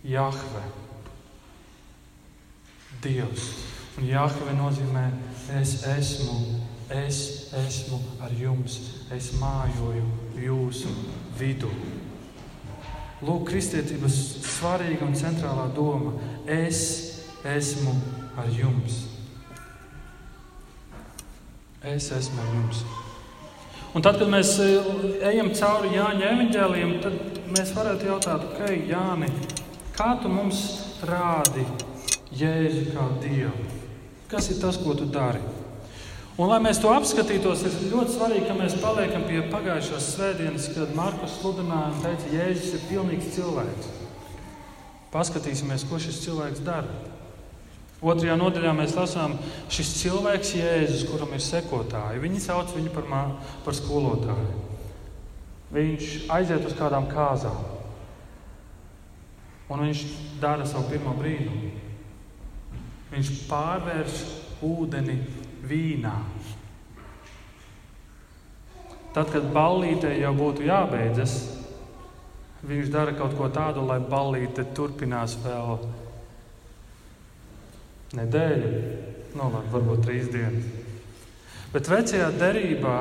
Jahve, 0.06 0.62
Dievs. 3.02 3.50
Un 3.98 4.06
Jahve 4.08 4.54
nozīmē, 4.56 5.08
es 5.58 5.74
esmu, 5.90 6.38
es 6.94 7.20
esmu 7.66 8.00
ar 8.24 8.36
jums, 8.38 8.78
es 9.16 9.34
mājoju 9.42 10.06
jūsu 10.46 10.94
vidū. 11.40 11.72
Lūk, 13.26 13.50
kristietības 13.50 14.20
svarīga 14.46 15.08
un 15.08 15.18
centrālā 15.18 15.68
doma- 15.76 16.14
es 16.64 16.84
esmu 17.44 17.96
ar 18.38 18.48
jums. 18.54 19.09
Es 21.80 22.10
esmu 22.12 22.42
ar 22.44 22.48
jums. 22.52 22.82
Un 23.96 24.04
tad, 24.04 24.18
kad 24.20 24.28
mēs 24.28 24.50
e, 24.60 24.66
ejam 25.30 25.48
cauri 25.56 25.94
Jāņa 25.96 26.26
evanģēliem, 26.34 26.90
tad 27.00 27.38
mēs 27.56 27.72
varētu 27.72 28.10
jautāt, 28.10 28.44
ok, 28.50 28.74
Jāni, 28.90 29.30
kā 29.96 30.10
tu 30.20 30.28
mums 30.28 30.60
rādi 31.08 31.64
Jēzu 32.36 32.84
kā 32.92 33.06
Dievu? 33.24 33.70
Kas 34.30 34.52
ir 34.52 34.60
tas, 34.60 34.76
ko 34.78 34.92
tu 34.94 35.08
dari? 35.08 35.40
Un, 36.36 36.50
lai 36.52 36.60
mēs 36.64 36.82
to 36.84 36.92
apskatītos, 36.92 37.64
ir 37.64 37.80
ļoti 37.94 38.18
svarīgi, 38.18 38.48
ka 38.50 38.58
mēs 38.60 38.76
paliekam 38.84 39.24
pie 39.28 39.40
pagājušās 39.48 40.12
svētdienas, 40.18 40.68
kad 40.76 40.92
Markus 41.00 41.40
sludināja 41.40 41.94
un 41.94 42.04
teica, 42.04 42.28
ka 42.28 42.36
Jēzus 42.36 42.76
ir 42.76 42.84
pilnīgs 42.92 43.32
cilvēks. 43.38 43.90
Paskatīsimies, 45.16 45.88
ko 45.88 46.04
šis 46.04 46.20
cilvēks 46.28 46.68
dara. 46.68 47.09
Otrajā 48.00 48.38
nodaļā 48.40 48.72
mēs 48.78 48.94
lasām, 48.96 49.34
šis 49.68 49.90
cilvēks, 50.00 50.54
Jēzus, 50.56 51.04
kuram 51.10 51.34
ir 51.36 51.44
sekotāji, 51.44 52.22
viņi 52.24 52.40
sauc 52.46 52.72
viņu 52.72 52.94
par, 52.96 53.10
mā, 53.12 53.24
par 53.66 53.76
skolotāju. 53.76 54.62
Viņš 55.76 56.14
aiziet 56.32 56.64
uz 56.66 56.78
kādām 56.80 57.10
kāzām, 57.12 57.60
un 59.70 59.84
viņš 59.84 60.06
dara 60.40 60.66
savu 60.66 60.88
pirmo 60.94 61.12
brīnumu. 61.20 61.74
Viņš 63.12 63.36
pārvērš 63.50 64.18
ūdeni 64.64 65.20
vīnā. 65.68 66.16
Tad, 69.12 69.28
kad 69.34 69.52
ballītei 69.52 70.22
jau 70.22 70.32
būtu 70.38 70.64
jābeidzas, 70.70 71.40
viņš 72.64 72.92
dara 72.94 73.12
kaut 73.18 73.36
ko 73.36 73.50
tādu, 73.52 73.84
lai 73.84 74.00
ballīte 74.00 74.64
turpinās 74.78 75.36
vēl 75.44 75.82
nedēļu, 78.18 78.70
no 79.38 79.50
nu, 79.54 79.64
varbūt 79.74 80.06
trīs 80.08 80.30
dienas. 80.34 80.70
Bet 81.70 81.90
vecajā 81.90 82.32
derībā 82.40 83.00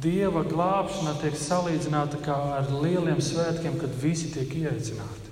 dieva 0.00 0.40
glābšana 0.48 1.18
tiek 1.20 1.36
salīdzināta 1.36 2.20
ar 2.32 2.70
lieliem 2.72 3.20
svētkiem, 3.20 3.76
kad 3.80 3.98
visi 4.00 4.30
tiek 4.32 4.54
ieaicināti. 4.62 5.28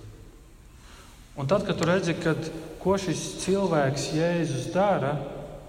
Un 1.38 1.48
tad, 1.48 1.64
kad 1.64 1.78
tu 1.78 1.86
redzi, 1.88 2.16
kad, 2.18 2.50
ko 2.82 2.98
šis 3.00 3.38
cilvēks 3.44 4.10
Jēzus 4.18 4.68
dara, 4.74 5.14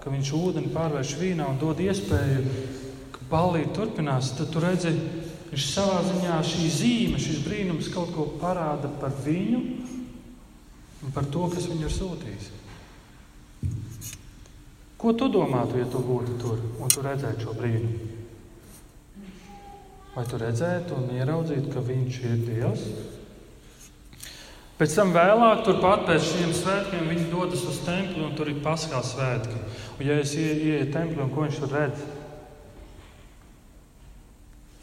ka 0.02 0.12
viņš 0.12 0.32
ūdeni 0.36 0.72
pārvērš 0.74 1.14
vīnā 1.20 1.46
un 1.48 1.60
dod 1.60 1.80
iespēju, 1.80 2.42
ka 3.14 3.26
balīti 3.30 3.72
turpinās, 3.76 4.34
tad 4.36 4.50
tu 4.52 4.60
redzi, 4.60 4.92
viņš 5.52 5.68
savā 5.70 6.00
ziņā 6.08 6.40
šī 6.50 6.70
zīme, 6.74 7.22
šis 7.22 7.40
brīnums 7.46 7.88
kaut 7.94 8.12
ko 8.16 8.26
parāda 8.42 8.90
par 9.00 9.14
viņu 9.24 9.62
un 11.04 11.12
par 11.14 11.28
to, 11.32 11.46
kas 11.52 11.68
viņu 11.70 11.86
ir 11.88 11.94
sūtījis. 11.94 12.50
Ko 15.00 15.14
tu 15.16 15.30
domātu, 15.32 15.78
ja 15.80 15.86
tu 15.88 16.02
būtu 16.04 16.36
tur 16.40 16.58
un 16.76 16.90
tu 16.92 17.04
redzētu 17.04 17.46
šo 17.46 17.54
brīnumu? 17.56 18.08
Vai 20.10 20.26
tu 20.28 20.40
redzētu 20.42 20.98
un 20.98 21.14
ieraudzītu, 21.14 21.70
ka 21.72 21.80
viņš 21.86 22.20
ir 22.26 22.44
Dievs? 22.44 22.84
Pēc 24.80 24.94
tam 24.96 25.10
vēlāk, 25.12 25.62
turpat 25.64 26.06
pēc 26.08 26.24
šiem 26.24 26.52
svētkiem, 26.56 27.08
viņi 27.08 27.26
dodas 27.32 27.62
uz 27.68 27.82
templi 27.84 28.22
un 28.24 28.32
tur 28.36 28.48
ir 28.48 28.62
paskāla 28.64 29.04
svētki. 29.04 29.58
Un, 29.98 30.04
ja 30.08 30.16
es 30.20 30.32
ieeju 30.40 30.86
templī, 30.92 31.26
ko 31.32 31.44
viņš 31.44 31.58
tur 31.60 31.74
redz? 31.76 32.04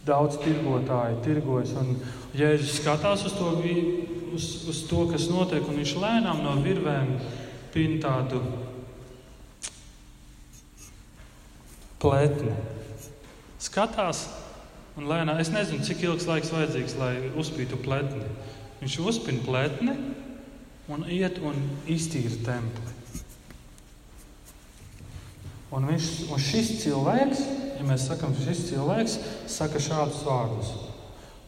Daudz 0.07 0.38
tirgotāju 0.41 1.17
tirgojas. 1.25 1.74
Un, 1.81 1.97
ja 2.38 2.53
es 2.53 2.77
skatās 2.77 3.25
uz 3.27 3.33
to, 3.38 3.55
uz, 4.38 4.48
uz 4.70 4.82
to, 4.89 5.03
kas 5.12 5.27
notiek, 5.32 5.65
un 5.65 5.82
viņš 5.82 5.94
lēnām 6.01 6.41
no 6.46 6.56
virvēm 6.62 7.15
pina 7.74 8.00
tādu 8.06 8.41
plētni. 12.01 12.53
Skatās, 13.62 14.27
un 14.98 15.10
lēnām, 15.10 15.39
es 15.41 15.50
nezinu, 15.53 15.86
cik 15.86 16.06
ilgs 16.06 16.27
laiks 16.29 16.53
vajadzīgs, 16.53 16.98
lai 17.01 17.13
uzpītu 17.38 17.79
plētni. 17.82 18.29
Viņš 18.84 19.00
uzpina 19.10 19.41
plētni 19.46 19.98
un 20.94 21.08
iet 21.10 21.41
un 21.41 21.58
iztīra 21.89 22.38
templi. 22.46 22.94
Un, 25.74 25.84
viņš, 25.89 26.12
un 26.32 26.39
šis 26.39 26.70
cilvēks, 26.86 27.41
ja 27.75 27.88
mēs 27.89 28.06
sakām, 28.08 28.36
šis 28.39 28.70
cilvēks 28.70 29.17
saka 29.51 29.82
šādus 29.84 30.22
vārdus: 30.24 30.70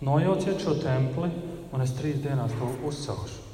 Nojauciet 0.04 0.60
šo 0.66 0.76
templi, 0.82 1.30
un 1.74 1.86
es 1.86 1.94
trīs 1.98 2.22
dienās 2.24 2.56
to 2.60 2.72
uzcelšu. 2.90 3.46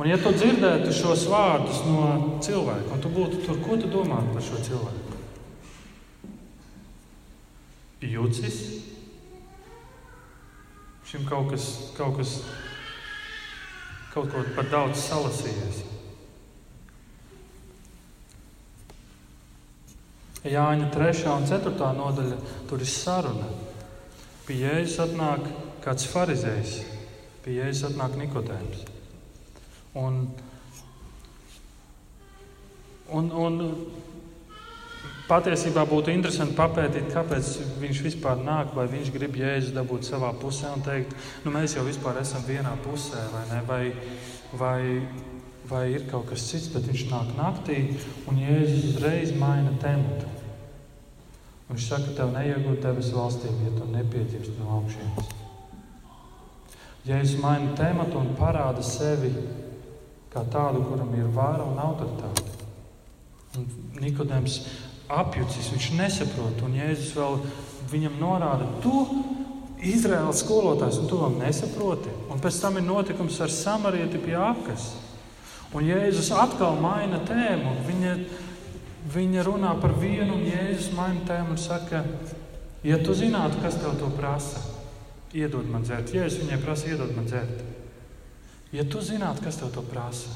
Un, 0.00 0.08
ja 0.08 0.16
tu 0.18 0.32
dzirdētu 0.32 0.92
šos 0.96 1.26
vārdus 1.30 1.82
no 1.86 2.38
cilvēka, 2.42 2.94
un 2.94 3.02
tu 3.02 3.10
būtu 3.12 3.42
tur, 3.44 3.58
ko 3.62 3.76
tu 3.78 3.90
domā 3.92 4.22
par 4.32 4.42
šo 4.42 4.60
cilvēku? 4.64 5.18
Jūcis, 8.02 8.56
Šim 11.12 11.26
kaut 11.28 11.50
kas, 11.52 11.64
kaut 11.92 12.14
kas 12.16 12.38
kaut 14.14 14.30
ko 14.32 14.44
par 14.56 14.64
daudz 14.72 14.96
salasījies. 15.10 15.82
Jāņa 20.48 20.86
3. 20.94 21.26
un 21.34 21.44
4. 21.50 21.90
nodaļa 21.98 22.38
tur 22.70 22.80
ir 22.80 22.88
saruna. 22.88 23.50
Pie 24.46 24.56
Jēzus 24.62 25.02
atnāk 25.04 25.44
kāds 25.84 26.06
farizējs, 26.10 26.78
pie 27.44 27.58
Jēzus 27.58 27.90
atnāk 27.90 28.16
Nikodēms. 28.20 28.86
Un, 29.98 30.22
un, 33.12 33.32
un 33.44 33.60
Patiesībā 35.32 35.84
būtu 35.88 36.10
interesanti 36.12 36.56
papētīt, 36.58 37.06
kāpēc 37.14 37.50
viņš 37.80 38.00
vispār 38.04 38.40
nāk, 38.42 38.74
vai 38.76 38.88
viņš 38.90 39.10
grib 39.14 39.38
jēzus 39.38 39.72
dabūt 39.72 40.04
savā 40.04 40.32
pusē 40.36 40.72
un 40.74 40.82
teikt, 40.84 41.14
nu 41.44 41.52
mēs 41.54 41.76
jau 41.76 41.84
vispār 41.86 42.18
esam 42.20 42.42
vienā 42.44 42.74
pusē, 42.84 43.22
vai, 43.32 43.44
ne? 43.48 43.60
vai, 43.68 43.82
vai, 44.60 44.80
vai 45.70 45.84
ir 45.94 46.08
kaut 46.10 46.26
kas 46.28 46.44
cits, 46.50 46.68
bet 46.74 46.84
viņš 46.90 47.06
nāk 47.14 47.32
naktī 47.38 47.78
un 48.28 48.42
jēzus 48.42 48.90
uzreiz 48.90 49.32
maina 49.38 49.72
tematu. 49.80 50.28
Viņš 51.70 51.86
saka, 51.86 52.16
tev 52.18 52.34
neiegūt 52.34 52.82
debesu 52.82 53.16
valstību, 53.16 53.70
ja 53.70 53.78
tu 53.78 53.88
nepieķersi 53.94 54.58
no 54.58 54.82
augšas. 54.82 55.41
Jēzus 57.02 57.40
maina 57.42 57.72
tematu 57.74 58.20
un 58.20 58.34
parāda 58.38 58.82
sevi 58.86 59.32
kā 60.30 60.44
tādu, 60.52 60.84
kuram 60.86 61.10
ir 61.18 61.26
vāra 61.34 61.64
un 61.66 61.80
autoritāte. 61.82 62.44
Un 63.58 63.66
Nikodēms 64.00 64.60
apjucis, 65.12 65.72
viņš 65.74 65.88
nesaprot. 65.98 66.62
Un 66.62 66.76
Jēzus 66.78 67.16
vēl 67.18 67.40
viņam 67.90 68.20
norāda, 68.20 68.68
tu 68.84 69.02
Izraēlas 69.82 70.44
skolotājs, 70.44 71.00
un 71.02 71.08
tu 71.10 71.18
vēl 71.18 71.34
nesaproti. 71.40 72.12
Un 72.30 72.40
pēc 72.40 72.60
tam 72.62 72.78
ir 72.78 72.86
notikums 72.86 73.40
ar 73.42 73.50
samarieti 73.50 74.20
pie 74.22 74.36
akas. 74.38 74.92
Un 75.74 75.88
Jēzus 75.88 76.30
atkal 76.38 76.78
maina 76.80 77.18
tēmu. 77.26 77.74
Viņa, 77.88 78.14
viņa 79.10 79.46
runā 79.48 79.72
par 79.82 79.96
vienu, 79.98 80.36
un 80.36 80.46
Jēzus 80.46 80.92
maina 80.94 81.26
tēmu 81.26 81.56
un 81.56 81.60
saka, 81.60 82.04
ja 82.86 83.00
tu 83.02 83.16
zinātu, 83.18 83.58
kas 83.64 83.80
tev 83.82 83.98
to 83.98 84.12
prasa, 84.14 84.62
iedod 85.36 85.68
man 85.68 85.84
dzert. 85.86 86.12
Jēzus 86.12 86.44
viņai 86.44 86.60
prasa, 86.62 86.88
iedod 86.92 87.12
man 87.16 87.28
dzert. 87.28 87.62
Ja 88.72 88.84
tu 88.88 89.02
zinātu, 89.04 89.44
kas 89.44 89.58
tev 89.60 89.72
to 89.74 89.84
prasa, 89.84 90.32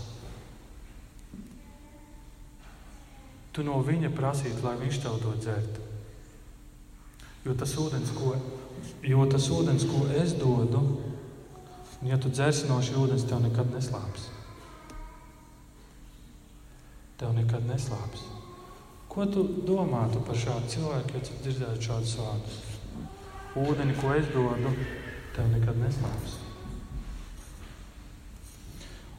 tu 3.57 3.65
no 3.65 3.79
viņa 3.81 4.11
prasītu, 4.13 4.61
lai 4.65 4.77
viņš 4.83 5.01
tev 5.01 5.17
to 5.23 5.33
dzertu. 5.41 5.85
Jo 7.47 7.55
tas 7.57 7.73
ūdens, 7.81 8.11
ko, 8.13 8.35
jo 9.07 9.27
tas 9.33 9.49
ūdens, 9.55 9.87
ko 9.89 10.03
es 10.21 10.35
dodu, 10.37 10.83
un 12.03 12.11
ja 12.11 12.19
tu 12.21 12.29
dzersi 12.29 12.69
no 12.69 12.83
šī 12.85 12.99
ūdens, 13.01 13.25
tev 13.29 13.41
nekad 13.45 13.73
neslāps. 13.73 14.29
Tev 17.17 17.33
nekad 17.33 17.65
neslāps. 17.71 18.27
Ko 19.09 19.25
tu 19.33 19.47
domātu 19.65 20.21
par 20.27 20.37
šādu 20.37 20.75
cilvēku, 20.75 21.17
ja 21.17 21.25
tu 21.25 21.41
dzirdētu 21.47 21.89
šādus 21.89 22.17
vārdus? 22.21 22.66
Ūdeni, 23.57 23.95
ko 23.97 24.13
es 24.17 24.27
dodu, 24.35 24.73
tev 25.37 25.49
nekad 25.53 25.79
neslāps. 25.81 26.37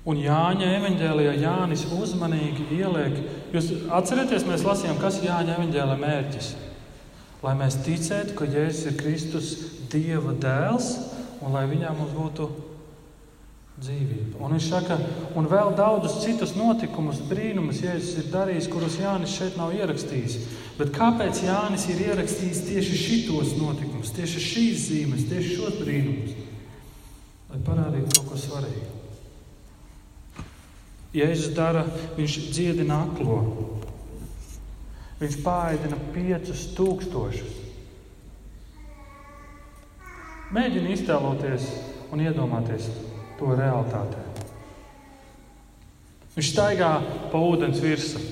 Un 0.08 0.21
Jāņa 0.23 0.69
evanģēlijā 0.78 1.34
Jānis 1.41 1.84
uzmanīgi 1.91 2.69
ieliek, 2.78 3.17
jūs 3.52 3.73
atcerieties, 3.97 4.45
mēs 4.47 4.63
lasījām, 4.63 5.02
kas 5.02 5.17
ir 5.19 5.28
Jāņa 5.32 5.58
evanģēlijā 5.58 5.97
mērķis. 6.04 6.52
Lai 7.43 7.54
mēs 7.60 7.82
ticētu, 7.86 8.38
ka 8.38 8.47
Jēzus 8.47 8.88
ir 8.91 8.95
Kristus 9.02 9.50
Dieva 9.91 10.32
dēls 10.38 10.93
un 11.41 11.54
lai 11.54 11.67
viņā 11.69 11.91
mums 11.97 12.15
būtu 12.15 12.47
dzīvība. 13.77 14.39
Un 14.41 14.55
viņš 14.55 14.67
saka, 14.71 14.97
un 15.37 15.47
vēl 15.49 15.75
daudzus 15.77 16.21
citus 16.23 16.55
notikumus, 16.57 17.19
brīnumus 17.29 17.83
Jēzus 17.83 18.23
ir 18.23 18.29
darījis, 18.33 18.69
kurus 18.73 18.97
Jānis 19.01 19.35
šeit 19.37 19.57
nav 19.59 19.75
ierakstījis. 19.77 20.37
Bet 20.79 20.93
kāpēc 20.95 21.43
Jānis 21.45 21.87
ir 21.93 22.01
ierakstījis 22.09 22.63
tieši 22.67 22.99
šitos 23.03 23.53
notikumus, 23.59 24.13
tieši 24.17 24.43
šīs 24.43 24.85
zīmes, 24.89 25.25
tieši 25.29 25.57
šos 25.59 25.79
brīnumus? 25.81 26.37
Lai 27.51 27.61
parādītu 27.65 28.17
kaut 28.17 28.31
ko 28.31 28.39
svarīgu. 28.41 28.93
Jēzus 31.17 31.53
dara, 31.57 31.85
viņš 32.17 32.39
dziedina 32.51 33.03
aklo. 33.07 33.39
Viņš 35.21 35.37
pārēdina 35.45 35.97
piecus 36.13 36.67
tūkstošus. 36.77 37.63
Mēģini 40.53 40.93
iztēloties 40.93 41.65
un 42.13 42.21
iedomāties 42.23 42.85
to 43.39 43.54
realitātē. 43.58 44.23
Viņš 46.38 46.50
staigā 46.54 46.91
pa 47.32 47.41
ūdens 47.41 47.82
virsmu. 47.82 48.23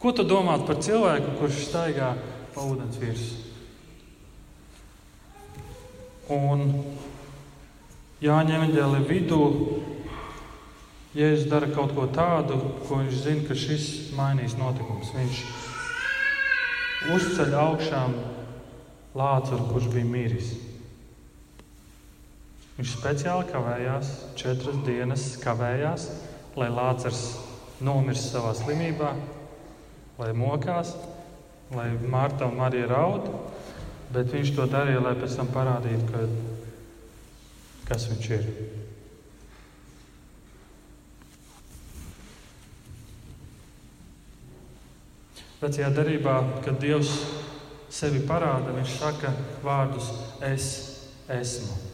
Ko 0.00 0.12
tu 0.16 0.24
domā 0.24 0.56
par 0.64 0.78
cilvēku, 0.80 1.36
kurš 1.40 1.64
staigā 1.68 2.14
pa 2.54 2.64
ūdens 2.64 3.00
virsmu? 3.02 3.48
Un 6.30 6.68
Jāņem 8.20 8.74
ģēlē 8.74 8.98
vidū 9.08 9.44
Jēzus 11.16 11.48
dara 11.50 11.66
kaut 11.72 11.94
ko 11.96 12.04
tādu, 12.12 12.58
ko 12.84 12.98
viņš 13.00 13.14
zina, 13.24 13.46
ka 13.48 13.56
šis 13.56 13.86
mainīs 14.14 14.52
notikums. 14.60 15.08
Viņš 15.16 15.40
uzceļ 17.16 17.56
augšām 17.62 18.12
Lācaru, 19.16 19.64
kurš 19.72 19.88
bija 19.90 20.06
miris. 20.06 20.52
Viņš 22.80 22.94
speciāli 22.96 23.44
kavējās, 23.44 24.10
četras 24.40 24.78
dienas 24.86 25.24
kavējās, 25.42 26.06
lai 26.56 26.70
Lācars 26.72 27.18
nomirst 27.84 28.30
savā 28.32 28.54
slimībā, 28.56 29.10
lai 30.16 30.28
mokās, 30.32 30.94
lai 31.76 31.90
Marta 32.08 32.48
un 32.48 32.56
Marija 32.56 32.86
raud. 32.88 33.28
Bet 34.14 34.32
viņš 34.32 34.54
to 34.56 34.64
darīja, 34.72 35.02
lai 35.04 35.12
pēc 35.20 35.34
tam 35.36 35.50
parādītu, 35.52 36.08
ka, 36.08 36.22
kas 37.90 38.08
viņš 38.14 38.30
ir. 38.38 38.48
Vecajā 45.60 45.92
darbā, 46.00 46.40
kad 46.64 46.80
Dievs 46.80 47.12
sevi 47.92 48.24
parāda, 48.24 48.72
viņš 48.80 48.98
saka 49.04 49.36
vārdus: 49.68 50.08
Es 50.40 50.72
esmu. 51.28 51.89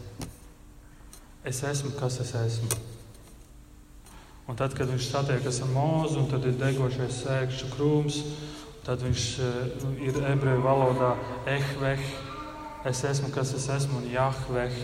Es 1.46 1.62
esmu, 1.62 1.92
kas 1.94 2.18
es 2.24 2.32
esmu. 2.34 2.68
Un 4.50 4.56
tad, 4.58 4.72
kad 4.74 4.90
viņš 4.90 5.10
satiekas 5.12 5.60
ar 5.62 5.70
mūzu, 5.70 6.24
tad 6.30 6.42
ir 6.46 6.56
degošais 6.58 7.20
sēkšņu 7.22 7.70
krūms, 7.74 8.18
tad 8.86 9.02
viņš 9.06 9.26
uh, 9.42 9.86
ir 10.02 10.18
ebreju 10.26 10.64
valodā 10.64 11.12
ehveh, 11.50 12.02
es 12.90 13.04
esmu, 13.06 13.30
kas 13.34 13.54
es 13.58 13.68
esmu, 13.76 14.02
un 14.02 14.10
jahveh, 14.10 14.74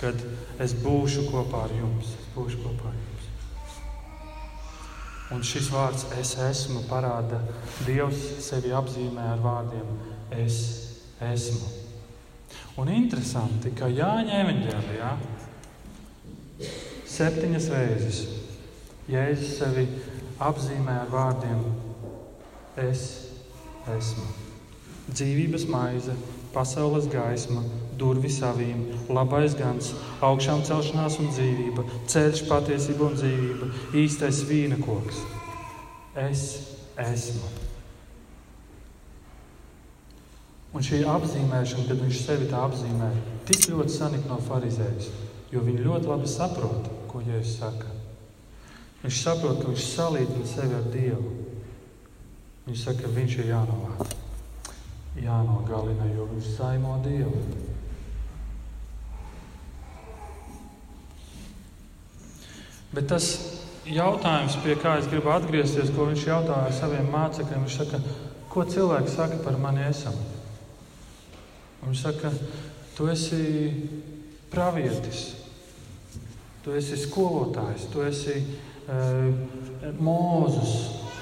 kad 0.00 0.24
es 0.60 0.72
būšu 0.80 1.28
kopā 1.28 1.66
ar 1.68 1.76
jums. 1.76 2.16
Es 2.16 2.32
būšu 2.32 2.64
kopā 2.64 2.88
ar 2.92 2.96
jums. 2.96 3.30
Un 5.36 5.44
šis 5.44 5.68
vārds 5.74 6.08
es 6.16 6.32
esmu 6.48 6.86
parāda, 6.88 7.42
Dievs 7.84 8.24
sevi 8.46 8.72
apzīmē 8.72 9.32
ar 9.34 9.40
vārdiem 9.44 9.96
es 10.32 10.60
esmu. 11.20 11.72
Un 12.80 12.92
interesanti, 12.92 13.72
ka 13.76 13.88
Jāņa 13.88 14.44
evanģēlijā 14.44 15.16
septiņas 17.16 17.68
reizes 17.72 18.24
Jēzus 19.10 19.52
sevi 19.60 19.86
apzīmē 20.42 20.96
ar 21.04 21.12
vārdiem: 21.12 21.62
Es 22.76 23.04
esmu 23.94 24.26
dzīvības 25.06 25.66
maize, 25.70 26.14
pasaules 26.54 27.06
gaisma, 27.10 27.62
durvis 27.98 28.40
savīm, 28.40 28.82
labais 29.12 29.54
gans, 29.56 29.92
augšām 30.24 30.64
celšanās 30.66 31.20
un 31.22 31.30
dzīvība, 31.30 31.84
ceļš, 32.10 32.42
patiesība 32.50 33.06
un 33.06 33.14
dzīvība, 33.20 33.70
īstais 34.02 34.42
vīna 34.48 34.80
koks. 34.82 35.22
Es 36.26 36.42
esmu. 36.98 37.52
Un 40.76 40.84
šī 40.84 41.04
apzīmēšana, 41.08 41.86
kad 41.88 42.02
viņš 42.02 42.24
sevi 42.26 42.50
tā 42.50 42.66
apzīmē, 42.66 43.12
tik 43.48 43.70
ļoti 43.70 43.94
sanika 43.94 44.28
no 44.28 44.40
farizējas, 44.44 45.08
jo 45.52 45.62
viņi 45.62 45.84
ļoti 45.84 46.10
labi 46.10 46.30
saprot, 46.30 46.90
ko 47.10 47.22
Jēzus 47.24 47.58
saka. 47.60 47.92
Viņš 49.02 49.22
saprot, 49.22 49.60
ka 49.62 49.70
viņš 49.70 49.88
salīdzina 49.92 50.48
sevi 50.50 50.74
ar 50.78 50.86
Dievu. 50.90 51.34
Viņš 52.66 52.82
saka, 52.82 53.04
ka 53.04 53.12
viņš 53.14 53.36
ir 53.38 53.50
jānovāc, 53.52 54.14
jānogalina, 55.22 56.08
jo 56.16 56.26
viņš 56.32 56.48
saimo 56.56 56.96
Dievu. 57.04 57.42
Bet 62.96 63.06
tas 63.12 63.28
jautājums, 63.86 64.56
pie 64.64 64.74
kā 64.80 64.96
es 64.98 65.06
gribu 65.10 65.30
atgriezties, 65.34 65.92
ko 65.94 66.08
viņš 66.08 66.26
jautāja 66.26 66.74
saviem 66.74 67.10
mācekļiem, 67.12 67.66
viņš 67.66 67.78
saka, 67.78 68.00
ko 68.50 68.64
cilvēki 68.66 69.12
saka 69.12 69.38
par 69.44 69.58
mani 69.62 69.84
esam? 69.86 70.16
Un 71.82 71.92
viņš 71.92 72.02
saka, 72.02 72.32
tu 72.96 73.06
esi 73.12 73.42
pravietis, 74.52 75.22
tu 76.64 76.74
esi 76.76 76.98
skolotājs, 76.98 77.88
tu 77.92 78.02
esi 78.06 78.36
e, 78.36 79.00
mūzus 79.98 80.74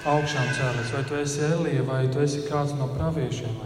augšām 0.09 0.51
cēlies, 0.57 0.93
vai 0.93 1.05
tu 1.09 1.17
esi 1.21 1.45
Elija, 1.49 1.85
vai 1.89 2.03
tu 2.13 2.21
esi 2.25 2.45
kāds 2.49 2.75
no 2.77 2.91
praviešiem? 2.93 3.63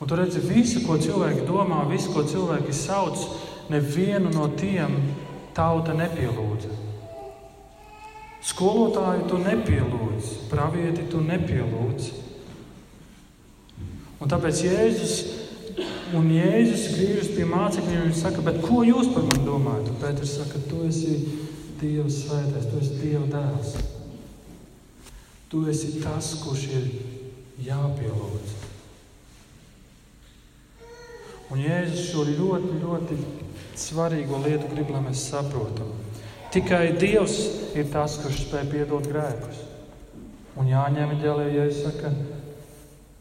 Un 0.00 0.08
tu 0.08 0.16
redzi 0.16 0.40
visu, 0.40 0.80
ko 0.86 0.96
cilvēki 0.96 1.44
domā, 1.44 1.82
visu, 1.90 2.12
ko 2.14 2.22
cilvēki 2.24 2.72
sauc, 2.72 3.20
nevienu 3.70 4.30
no 4.32 4.46
tiem 4.56 4.94
tauta 5.54 5.92
nepielūdza. 5.96 6.70
Skolotāju 8.50 9.26
tu 9.28 9.38
nepielūdz, 9.42 10.30
pravieti 10.48 11.04
tu 11.12 11.20
nepielūdz. 11.20 12.08
Un 14.20 14.30
tāpēc 14.32 14.62
Jēzus, 14.64 15.14
un 16.16 16.30
Jēzus 16.34 16.88
griežas 16.96 17.30
pie 17.34 17.46
mācekļiem 17.48 18.08
un 18.08 18.16
saka, 18.16 18.42
bet 18.46 18.60
ko 18.64 18.82
jūs 18.86 19.12
par 19.14 19.26
mani 19.28 19.46
domājat? 19.46 19.92
Pēters 20.02 20.34
saka, 20.40 20.62
tu 20.70 20.82
esi 20.88 21.16
Dieva 21.80 22.10
svētais, 22.12 22.66
tu 22.68 22.80
esi 22.82 22.98
Dieva 23.00 23.26
dēls. 23.30 23.76
Tu 25.50 25.62
esi 25.72 25.94
tas, 26.02 26.34
kurš 26.42 26.66
ir 26.76 26.90
jāpielūdz. 27.66 28.56
Un 31.50 31.62
Jēzus 31.64 32.04
šo 32.12 32.26
ļoti, 32.28 32.76
ļoti 32.84 33.18
svarīgo 33.80 34.38
lietu 34.44 34.70
grib, 34.70 34.92
lai 34.94 35.02
mēs 35.08 35.24
saprotam. 35.32 35.90
Tikai 36.54 36.92
Dievs 36.98 37.38
ir 37.78 37.90
tas, 37.90 38.18
kurš 38.22 38.44
spēj 38.44 38.70
piedot 38.70 39.06
grēkus. 39.10 39.66
Un 40.58 40.70
jāņem 40.70 41.18
ģēlē, 41.22 41.50
ja 41.54 41.66
es 41.70 41.82
saku, 41.84 42.10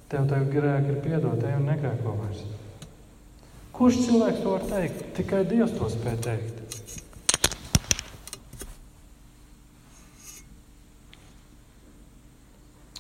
tev 0.10 0.30
tev 0.30 0.50
grēki 0.54 0.96
ir 0.96 1.04
piedot, 1.06 1.44
ej 1.46 1.58
un 1.58 1.70
negrēko 1.70 2.16
vairs. 2.22 2.48
Kurš 3.80 4.02
cilvēks 4.06 4.42
to 4.44 4.54
var 4.58 4.66
teikt? 4.68 5.04
Tikai 5.16 5.46
Dievs 5.48 5.76
to 5.80 5.88
spēj 5.90 6.18
teikt. 6.26 6.56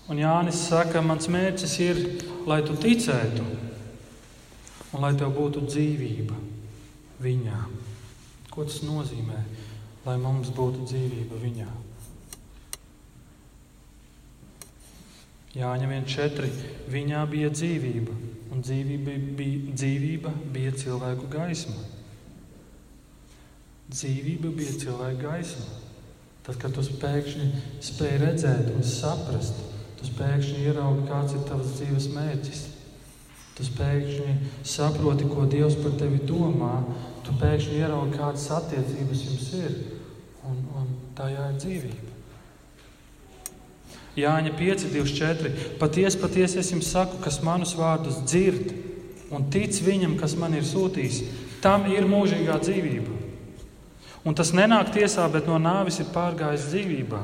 Un 0.09 0.17
Jānis 0.17 0.63
saka, 0.71 1.03
mans 1.05 1.27
mērķis 1.29 1.75
ir, 1.85 1.99
lai 2.49 2.63
tu 2.65 2.73
ticētu 2.79 3.43
un 4.95 5.03
lai 5.03 5.11
tev 5.19 5.35
būtu 5.35 5.67
dzīvība 5.67 6.39
viņā. 7.21 7.59
Ko 8.49 8.63
tas 8.65 8.79
nozīmē? 8.87 9.43
lai 10.09 10.17
mums 10.17 10.51
būtu 10.55 10.85
dzīvība 10.87 11.39
viņā. 11.43 11.67
Vien 15.53 16.05
četri. 16.05 16.49
Viņā 16.89 17.23
bija 17.29 17.49
dzīvība, 17.49 18.15
un 18.53 18.61
dzīvība 18.61 19.15
bija, 19.37 19.73
dzīvība 19.73 20.33
bija 20.53 20.73
cilvēku 20.77 21.29
gaisma. 21.33 21.85
Dzīvība 23.89 24.51
bija 24.53 24.75
cilvēka 24.83 25.21
gaisma. 25.23 25.65
Tad, 26.45 26.57
kad 26.61 26.73
tu 26.73 26.83
pēkšņi 27.01 27.47
spēj 27.85 28.17
redzēt 28.23 28.69
un 28.73 28.85
saprast, 28.85 29.57
tu 29.99 30.09
pēkšņi 30.17 30.67
ieraugi, 30.69 31.07
kāds 31.09 31.35
ir 31.37 31.43
tavs 31.49 31.73
dzīves 31.77 32.07
mērķis. 32.13 32.61
Tu 33.57 33.65
pēkšņi 33.75 34.35
saproti, 34.63 35.27
ko 35.29 35.45
Dievs 35.49 35.75
par 35.81 35.97
tevi 35.99 36.21
domā, 36.29 36.77
tu 37.25 37.35
pēkšņi 37.41 37.81
ieraugi, 37.81 38.15
kādas 38.17 38.47
attiecības 38.55 39.25
jums 39.27 39.49
ir. 39.59 39.75
Un, 40.49 40.61
un 40.79 40.93
tajā 41.17 41.49
ir 41.51 41.59
dzīvība. 41.59 42.08
Jāņa 44.17 44.55
5, 44.57 44.87
24. 44.93 45.51
Patiesi, 45.79 46.19
patiesi 46.21 46.59
es 46.61 46.71
jums 46.73 46.89
saku, 46.89 47.19
kas 47.23 47.41
manus 47.45 47.75
vārdus 47.77 48.21
dzird 48.25 48.73
un 49.29 49.45
tic 49.53 49.77
viņam, 49.85 50.17
kas 50.19 50.33
man 50.39 50.55
ir 50.57 50.65
sūtījis, 50.65 51.21
tam 51.61 51.85
ir 51.91 52.09
mūžīgā 52.09 52.57
dzīvība. 52.63 53.17
Un 54.27 54.35
tas 54.35 54.51
nenāk 54.55 54.91
tiesā, 54.95 55.27
bet 55.31 55.47
no 55.47 55.59
nāvis 55.61 56.01
ir 56.01 56.09
pārgājis 56.13 56.67
dzīvībā. 56.73 57.21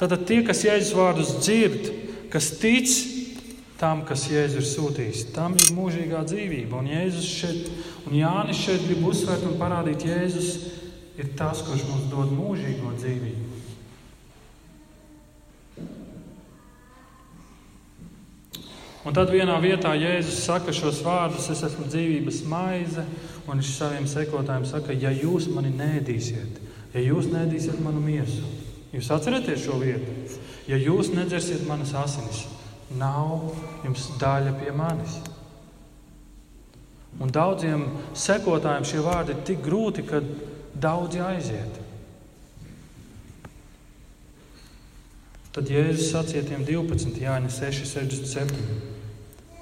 Tātad 0.00 0.24
tie, 0.26 0.40
kas 0.46 0.64
Jēzus 0.64 0.96
vārdus 0.96 1.34
dzird, 1.44 1.90
kas 2.32 2.48
tic 2.58 2.88
tam, 3.80 4.02
kas 4.08 4.26
Jēzus 4.32 4.58
ir 4.62 4.68
sūtījis. 4.70 5.26
Tam 5.36 5.54
ir 5.60 5.70
mūžīgā 5.76 6.24
dzīvība. 6.28 6.80
Un 6.80 6.88
Jēzus 6.90 7.28
šeit, 7.28 7.70
un 8.08 8.16
Jānis 8.16 8.64
šeit 8.64 8.86
grib 8.88 9.04
uzsvērt 9.12 9.44
un 9.48 9.60
parādīt, 9.60 10.08
Jēzus 10.08 10.50
ir 11.20 11.30
tas, 11.36 11.62
kurš 11.68 11.86
mums 11.88 12.08
dod 12.12 12.32
mūžīgo 12.32 12.96
dzīvību. 12.96 13.49
Un 19.00 19.16
tad 19.16 19.30
vienā 19.32 19.54
vietā 19.62 19.94
Jēzus 19.96 20.42
saka 20.44 20.74
šos 20.76 21.00
vārdus: 21.04 21.48
Es 21.52 21.62
esmu 21.64 21.86
dzīvības 21.88 22.42
maize, 22.50 23.04
un 23.46 23.56
viņš 23.56 23.72
saviem 23.72 24.08
sekotājiem 24.08 24.66
saka, 24.68 24.92
ja 24.92 25.12
jūs 25.14 25.48
mani 25.54 25.72
nēdīsiet, 25.72 26.60
ja 26.92 27.04
jūs 27.06 27.30
nēdīsiet 27.32 27.80
manu 27.80 28.02
miesu, 28.04 28.44
jūs 28.92 29.08
atceraties 29.16 29.64
šo 29.64 29.80
vietu, 29.80 30.36
ja 30.68 30.76
jūs 30.76 31.14
nedzersiet 31.16 31.64
manas 31.68 31.94
asinis, 31.96 32.44
nav 33.00 33.54
jums 33.86 34.10
daļa 34.20 34.52
pie 34.60 34.76
manis. 34.76 35.16
Un 37.20 37.32
daudziem 37.32 37.88
sekotājiem 38.14 38.84
šie 38.86 39.00
vārdi 39.04 39.32
ir 39.34 39.40
tik 39.48 39.64
grūti, 39.64 40.04
ka 40.06 40.20
daudzi 40.76 41.24
aiziet. 41.24 41.80
Tad 45.50 45.66
Jēzus 45.66 46.12
sacīja 46.12 46.44
tiem 46.52 46.62
12, 46.68 47.16
Jāņa 47.24 47.50
6, 47.50 47.88
67. 47.96 48.89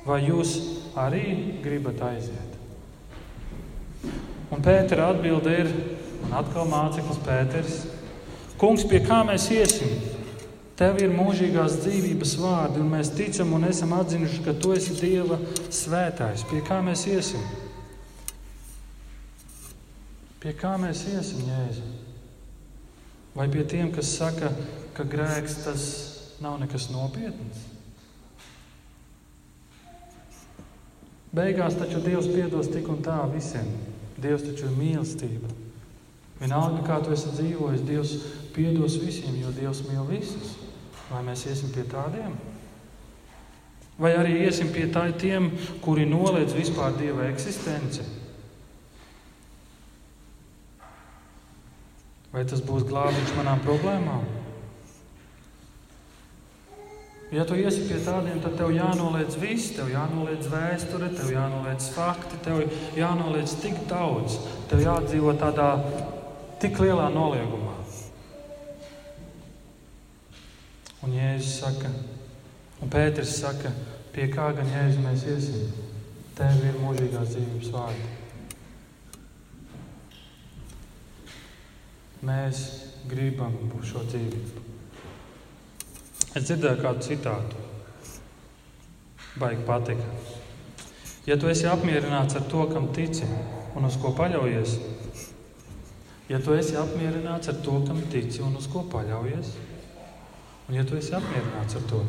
Vai 0.09 0.23
jūs 0.25 0.57
arī 0.97 1.61
gribat 1.61 2.01
aiziet? 2.09 2.57
Un 4.49 4.65
Pētera 4.65 5.11
atbilde 5.13 5.53
ir, 5.53 5.71
un 6.25 6.35
atkal 6.39 6.69
māceklis 6.71 7.21
Pēters, 7.27 7.79
Kungs, 8.59 8.83
pie 8.91 8.99
kā 9.07 9.21
mēs 9.23 9.45
iesim? 9.55 9.93
Tev 10.79 10.99
ir 10.99 11.13
mūžīgās 11.15 11.77
dzīvības 11.85 12.33
vārdi, 12.43 12.81
un 12.83 12.91
mēs 12.91 13.13
ticam 13.15 13.53
un 13.55 13.67
esam 13.69 13.93
atzinuši, 13.95 14.41
ka 14.43 14.55
tu 14.59 14.73
esi 14.75 14.97
Dieva 14.99 15.39
svētājs. 15.75 16.43
Pie 16.51 16.63
kā 16.67 16.81
mēs 16.83 17.05
iesim? 17.11 17.45
Pie 20.43 20.55
kā 20.59 20.75
mēs 20.79 21.05
iesim, 21.11 21.47
Jēzu? 21.47 21.87
Vai 23.39 23.47
pie 23.51 23.63
tiem, 23.71 23.93
kas 23.95 24.11
saka, 24.19 24.51
ka 24.95 25.07
grēks 25.07 25.61
tas 25.63 25.89
nav 26.43 26.59
nekas 26.63 26.91
nopietns? 26.91 27.78
Beigās 31.35 31.77
taču 31.77 32.01
Dievs 32.05 32.29
piedos 32.33 32.71
tik 32.73 32.89
un 32.89 33.03
tā 33.05 33.19
visiem. 33.33 33.67
Dievs 34.19 34.47
taču 34.47 34.69
ir 34.69 34.77
mīlestība. 34.79 35.51
Vienalga, 36.39 36.85
kā 36.87 37.01
tu 37.03 37.13
esi 37.15 37.33
dzīvojis, 37.35 37.85
Dievs 37.87 38.15
piedos 38.55 38.97
visiem, 39.03 39.37
jo 39.43 39.53
Dievs 39.55 39.83
mīl 39.89 40.07
visus. 40.09 40.55
Vai 41.09 41.25
mēs 41.27 41.45
iesim 41.49 41.73
pie 41.75 41.85
tādiem? 41.89 42.37
Vai 43.99 44.13
arī 44.15 44.37
iesim 44.47 44.71
pie 44.71 44.87
tādiem, 44.95 45.51
kuri 45.83 46.07
noliedz 46.07 46.55
vispār 46.55 46.95
Dieva 46.97 47.27
eksistenci? 47.33 48.07
Vai 52.33 52.45
tas 52.47 52.63
būs 52.63 52.87
glābiņš 52.87 53.35
manām 53.39 53.65
problēmām? 53.65 54.38
Ja 57.29 57.45
tu 57.45 57.59
iesi 57.61 57.83
pie 57.85 57.99
tādiem, 58.01 58.39
tad 58.41 58.55
tev 58.57 58.71
jānoliedz 58.73 59.37
viss, 59.37 59.75
tev 59.77 59.91
jānoliedz 59.93 60.49
vēsture, 60.49 61.11
tev 61.13 61.29
jānoliedz 61.35 61.91
fakti, 61.93 62.39
tev 62.47 62.63
jānoliedz 62.97 63.53
tik 63.61 63.83
daudz. 63.91 64.39
Tev 64.71 64.81
jādzīvo 64.81 65.35
tādā 65.37 65.75
tik 66.63 66.81
lielā 66.81 67.11
noliegumā. 67.13 67.75
Un 71.05 71.13
Jēzus 71.15 71.61
saka, 71.61 71.91
un 72.83 72.91
Pēters 72.91 73.37
saka, 73.39 73.71
pie 74.13 74.27
kā 74.33 74.49
gan 74.57 74.73
Jēzus 74.73 75.05
mēs 75.05 75.27
iesim? 75.31 75.69
Tev 76.39 76.65
ir 76.65 76.81
mūžīgās 76.83 77.35
dzīvības 77.35 77.71
vārdi. 77.75 78.09
Mēs 82.29 82.65
gribam 83.11 83.55
šo 83.87 84.03
dzīvību. 84.09 84.68
Es 86.39 86.45
dzirdēju 86.47 86.79
kādu 86.79 87.03
citātu. 87.03 87.63
Baigi 89.39 89.65
patika. 89.67 90.05
Ja 91.27 91.35
tu 91.37 91.49
esi 91.51 91.67
apmierināts 91.67 92.39
ar 92.39 92.45
to, 92.53 92.63
kam 92.71 92.87
tici 92.95 93.27
un 93.77 93.89
uz 93.89 93.97
ko 93.99 94.13
paļaujies, 94.17 94.77
ja 96.31 96.39
tu 96.45 96.55
esi 96.55 96.79
apmierināts 96.79 97.51
ar 97.51 97.59
to, 97.65 97.75
kam 97.89 97.99
tici 98.13 98.41
un 98.45 98.55
uz 98.61 98.69
ko 98.71 98.85
paļaujies, 98.93 99.51
un 100.69 100.79
ja 100.79 100.87
tu 100.87 100.97
esi 101.01 101.17
apmierināts 101.19 101.81
ar 101.81 101.85
to, 101.91 102.05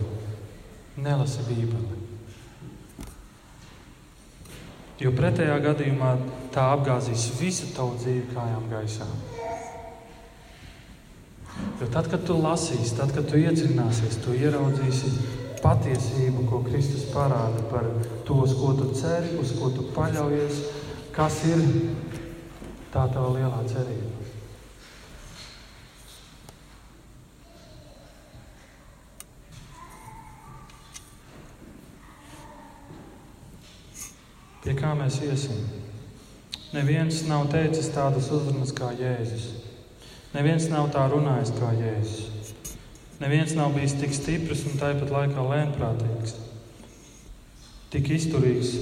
nelasi 1.02 1.48
Bībeli. 1.50 2.00
Jo 5.00 5.16
pretējā 5.16 5.58
gadījumā 5.64 6.14
tā 6.54 6.70
apgāzīs 6.76 7.32
visu 7.40 7.74
tavu 7.76 7.98
dzīvi 7.98 8.30
kājām 8.36 8.70
gaisā. 8.72 9.10
Jo 11.80 11.88
tad, 11.88 12.10
kad 12.12 12.26
tu 12.28 12.36
lasīsi, 12.36 12.98
tad, 12.98 13.14
kad 13.16 13.30
tu 13.32 13.40
iedziļināsies, 13.40 14.18
tu 14.20 14.34
ieraudzīsi 14.36 15.14
patiesību, 15.64 16.44
ko 16.50 16.60
Kristus 16.66 17.06
parāda 17.14 17.64
par 17.72 17.88
to, 18.28 18.42
uz 18.44 18.52
ko 18.60 18.74
tu 18.76 18.90
ceri, 19.00 19.32
uz 19.40 19.54
ko 19.56 19.72
tu 19.72 19.86
paļaujies, 19.96 20.60
kas 21.16 21.40
ir 21.48 21.64
tā 22.92 23.06
tava 23.14 23.32
lielā 23.38 23.62
cerība. 23.72 24.12
Pie 34.60 34.76
kā 34.76 34.92
mēs 35.00 35.22
iesim? 35.24 35.64
Neviens 36.76 37.24
nav 37.32 37.48
teicis 37.56 37.88
tādas 37.96 38.28
uzrunas 38.36 38.76
kā 38.76 38.92
Jēzus. 39.00 39.69
Neviens 40.30 40.68
nav 40.70 40.92
tā 40.94 41.08
runājis 41.10 41.56
kā 41.58 41.72
Jēzus. 41.74 42.54
Neviens 43.20 43.56
nav 43.58 43.74
bijis 43.76 43.96
tik 44.00 44.14
stiprs 44.16 44.62
un 44.70 44.78
tāpat 44.80 45.10
laikā 45.12 45.44
lēnprātīgs, 45.44 46.36
tik 47.92 48.12
izturīgs, 48.16 48.76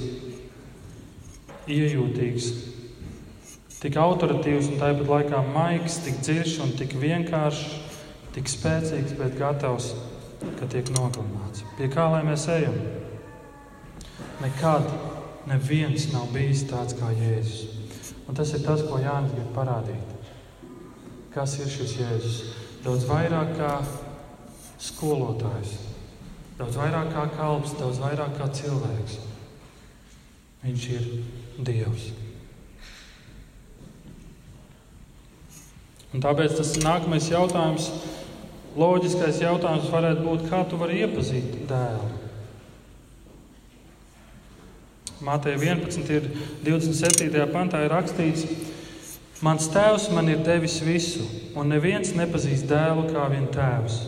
iejūtīgs, 1.66 2.50
tik 3.80 3.96
autoritīvs 3.98 4.68
un 4.70 4.78
tāpat 4.82 5.10
laikā 5.10 5.40
maigs, 5.48 5.96
tik 6.04 6.20
dziļš 6.20 6.54
un 6.66 6.76
tik 6.78 6.94
vienkāršs, 7.00 7.64
tik 8.36 8.52
spēcīgs, 8.52 9.16
bet 9.18 9.34
gatavs, 9.40 9.94
ka 10.60 10.68
tiek 10.70 10.92
nogalināts. 10.94 11.64
Pie 11.80 11.88
kā 11.90 12.06
lai 12.12 12.20
mēs 12.28 12.44
ejam? 12.52 12.76
Nekad 14.44 14.86
neviens 15.50 16.10
nav 16.12 16.28
bijis 16.36 16.62
tāds 16.68 16.94
kā 17.00 17.10
Jēzus. 17.16 17.74
Un 18.28 18.36
tas 18.36 18.52
ir 18.54 18.62
tas, 18.62 18.84
ko 18.86 19.00
Jānis 19.00 19.32
grib 19.34 19.50
parādīt. 19.56 20.17
Kas 21.34 21.58
ir 21.60 21.70
šis 21.70 21.96
Jēzus? 22.00 22.38
Daudz 22.84 23.04
vairāk 23.08 23.56
kā 23.58 23.72
skolotājs, 24.80 25.74
daudz 26.58 26.78
vairāk 26.78 27.10
kā 27.14 27.26
kalps, 27.34 27.74
daudz 27.80 27.98
vairāk 28.02 28.38
kā 28.38 28.46
cilvēks. 28.54 29.18
Viņš 30.62 30.86
ir 30.94 31.10
Dievs. 31.66 32.08
Un 36.14 36.22
tāpēc 36.24 36.54
tas 36.56 36.70
nākamais 36.80 37.26
jautājums, 37.28 37.90
loģiskais 38.78 39.42
jautājums 39.42 39.90
varētu 39.92 40.24
būt, 40.24 40.46
kā 40.48 40.62
tu 40.70 40.78
vari 40.80 41.02
iepazīt 41.02 41.66
dēlu? 41.68 42.08
Mātei 45.26 45.56
11, 45.58 46.08
ir 46.14 46.28
27. 46.64 47.42
pantā 47.52 47.82
ir 47.84 47.92
rakstīts, 47.92 48.46
Mans 49.38 49.68
tēvs 49.70 50.08
man 50.10 50.26
ir 50.32 50.40
devis 50.42 50.80
visu, 50.82 51.22
un 51.54 51.70
neviens 51.70 52.10
nepazīst 52.18 52.66
dēlu 52.66 53.04
kā 53.12 53.28
vien 53.30 53.44
tēvs, 53.54 54.00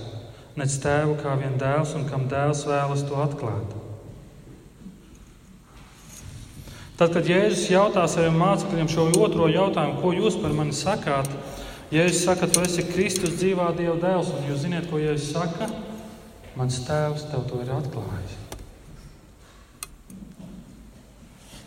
nec 0.58 0.74
tēvu 0.82 1.14
kā 1.20 1.36
vien 1.38 1.54
dēls, 1.60 1.92
un 1.94 2.08
kam 2.10 2.24
dēls 2.30 2.64
vēlas 2.66 3.04
to 3.06 3.20
atklāt. 3.22 3.76
Tad, 6.98 7.14
kad 7.14 7.30
Jēzus 7.30 7.70
jautā 7.70 8.02
saviem 8.10 8.34
mācekļiem 8.42 8.90
šo 8.90 9.06
otro 9.22 9.46
jautājumu, 9.48 10.02
ko 10.02 10.10
jūs 10.18 10.34
par 10.42 10.52
mani 10.58 10.74
sakāt, 10.74 11.30
Jēzus 11.94 12.26
saka, 12.26 12.50
tu 12.50 12.66
esi 12.66 12.88
Kristus 12.90 13.38
dzīvā 13.38 13.70
Dieva 13.78 13.94
dēls, 14.02 14.34
un 14.34 14.50
jūs 14.50 14.66
zināt, 14.66 14.90
ko 14.90 14.98
Jēzus 14.98 15.30
saka? 15.38 15.70
Mans 16.58 16.82
tēvs 16.90 17.30
tev 17.30 17.46
to 17.46 17.62
ir 17.62 17.70
atklājis. 17.78 18.34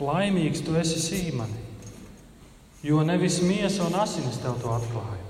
Laimīgs 0.04 0.62
tu 0.68 0.76
esi 0.76 1.00
sīmani, 1.00 1.63
jo 2.84 3.04
nevis 3.04 3.42
miesa 3.42 3.86
un 3.88 3.96
asinis 3.96 4.42
tev 4.44 4.60
to 4.62 4.72
atklāja. 4.76 5.22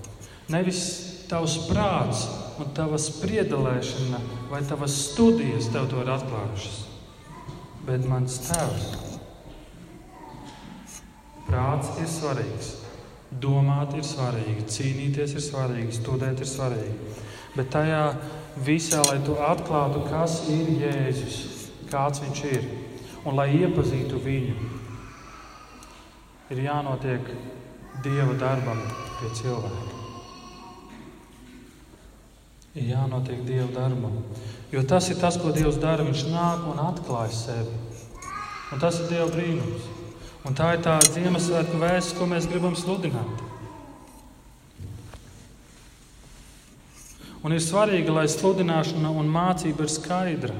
Nevis 0.53 0.81
tavs 1.29 1.59
prāts 1.69 2.25
un 2.61 2.73
tava 2.77 2.97
spriedelēšana 3.01 4.19
vai 4.51 4.61
tavas 4.67 4.95
studijas 5.09 5.69
tev 5.73 5.87
to 5.91 6.01
ir 6.01 6.11
atklājušas, 6.15 6.79
bet 7.87 8.05
mans 8.09 8.39
tēvs. 8.47 8.89
Prāts 11.47 11.93
ir 12.01 12.09
svarīgs, 12.09 12.69
domāt 13.41 13.93
ir 13.97 14.05
svarīgi, 14.07 14.65
cīnīties 14.73 15.35
ir 15.37 15.45
svarīgi, 15.45 15.99
studēt 15.99 16.41
ir 16.41 16.49
svarīgi. 16.49 17.17
Bet 17.53 17.69
tajā 17.73 18.05
visā, 18.65 19.03
lai 19.05 19.19
tu 19.25 19.37
atklātu, 19.37 20.01
kas 20.09 20.39
ir 20.49 20.71
Jēzus, 20.81 21.41
kāds 21.91 22.23
viņš 22.23 22.45
ir 22.49 22.65
un 23.29 23.37
lai 23.37 23.51
iepazītu 23.59 24.17
viņu, 24.23 24.71
ir 26.51 26.63
jānotiek 26.65 27.29
dieva 28.03 28.33
darbam 28.39 28.81
pie 29.19 29.31
cilvēka. 29.39 30.01
Ir 32.73 32.89
jānotiek 32.89 33.45
dieva 33.45 33.69
darbam. 33.75 34.17
Jo 34.73 34.81
tas 34.89 35.07
ir 35.13 35.19
tas, 35.21 35.37
ko 35.37 35.51
Dievs 35.53 35.77
dara. 35.77 36.01
Viņš 36.07 36.23
nāk 36.33 36.63
un 36.71 36.79
atklāj 36.81 37.29
sevi. 37.37 37.75
Un 38.73 38.81
tas 38.81 38.97
ir 38.97 39.11
Dieva 39.11 39.27
brīnums. 39.29 39.85
Un 40.43 40.57
tā 40.57 40.73
ir 40.73 40.81
tā 40.83 40.97
Ziemassvētku 41.05 41.77
vēsts, 41.79 42.15
ko 42.17 42.25
mēs 42.27 42.49
gribam 42.49 42.73
sludināt. 42.75 43.43
Un 47.43 47.53
ir 47.53 47.61
svarīgi, 47.61 48.09
lai 48.09 48.25
sludināšana 48.31 49.11
un 49.13 49.29
mācība 49.29 49.85
ir 49.85 49.93
skaidra. 49.93 50.57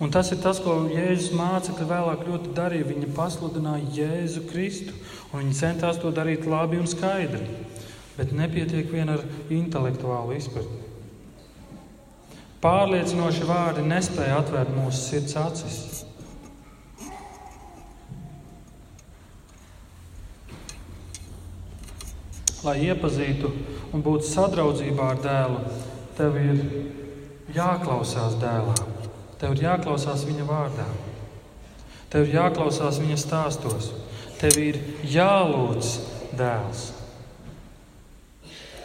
Un 0.00 0.08
tas 0.08 0.30
ir 0.32 0.38
tas, 0.40 0.56
ko 0.64 0.78
Jēzus 0.88 1.34
mācekļi 1.36 1.86
vēlāk 1.90 2.22
ļoti 2.24 2.54
darīja. 2.56 2.88
Viņi 2.88 3.10
pasludināja 3.16 3.90
Jēzu 3.98 4.46
Kristu, 4.48 4.94
un 5.28 5.42
viņi 5.42 5.58
centās 5.58 6.00
to 6.00 6.08
darīt 6.16 6.46
labi 6.48 6.80
un 6.80 6.88
skaidri. 6.88 7.42
Bet 8.16 8.32
nepietiek 8.36 8.88
vien 8.92 9.12
ar 9.12 9.20
intelektuālu 9.52 10.38
izpratni. 10.38 10.80
Pārliecinoši 12.64 13.44
vārdi 13.48 13.84
nespēja 13.88 14.40
atvērt 14.40 14.72
mūsu 14.76 14.98
sirds 15.00 15.36
acis. 15.40 15.76
Lai 22.64 22.76
iepazītu 22.88 23.52
un 23.96 24.04
būtu 24.04 24.28
sadraudzībā 24.28 25.12
ar 25.14 25.20
dēlu, 25.24 25.60
tev 26.16 26.40
ir 26.40 26.64
jāklausās 27.56 28.36
dēlā. 28.40 28.99
Tev 29.40 29.56
ir 29.56 29.64
jāklausās 29.64 30.26
viņa 30.28 30.44
vārdā, 30.44 30.86
tev 32.12 32.26
ir 32.26 32.34
jāklausās 32.36 33.00
viņa 33.00 33.18
stāstos, 33.20 33.90
tev 34.40 34.58
ir 34.60 34.80
jālūdz 35.08 35.94
dēls. 36.36 36.90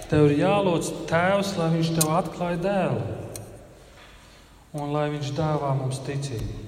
Tev 0.06 0.30
ir 0.30 0.38
jālūdz 0.44 0.92
tēvs, 1.10 1.56
lai 1.60 1.72
viņš 1.74 1.92
tev 1.98 2.12
atklāja 2.14 2.62
dēlu 2.62 3.04
un 4.76 4.92
lai 4.92 5.08
viņš 5.14 5.32
dāvā 5.36 5.72
mums 5.78 6.02
ticību. 6.06 6.62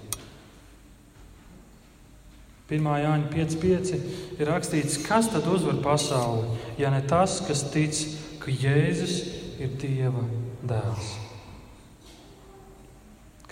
1. 2.67 2.88
Jāņa 3.00 3.30
5.5 3.32 3.93
ir 4.41 4.50
rakstīts, 4.50 4.97
kas 5.06 5.30
tad 5.32 5.47
uzvar 5.47 5.80
pasauli, 5.84 6.58
ja 6.80 6.91
ne 6.91 7.00
tas, 7.08 7.39
kas 7.47 7.63
tic, 7.71 8.02
ka 8.43 8.52
Jēzus 8.52 9.21
ir 9.63 9.71
Dieva 9.80 10.26
dēls. 10.67 11.27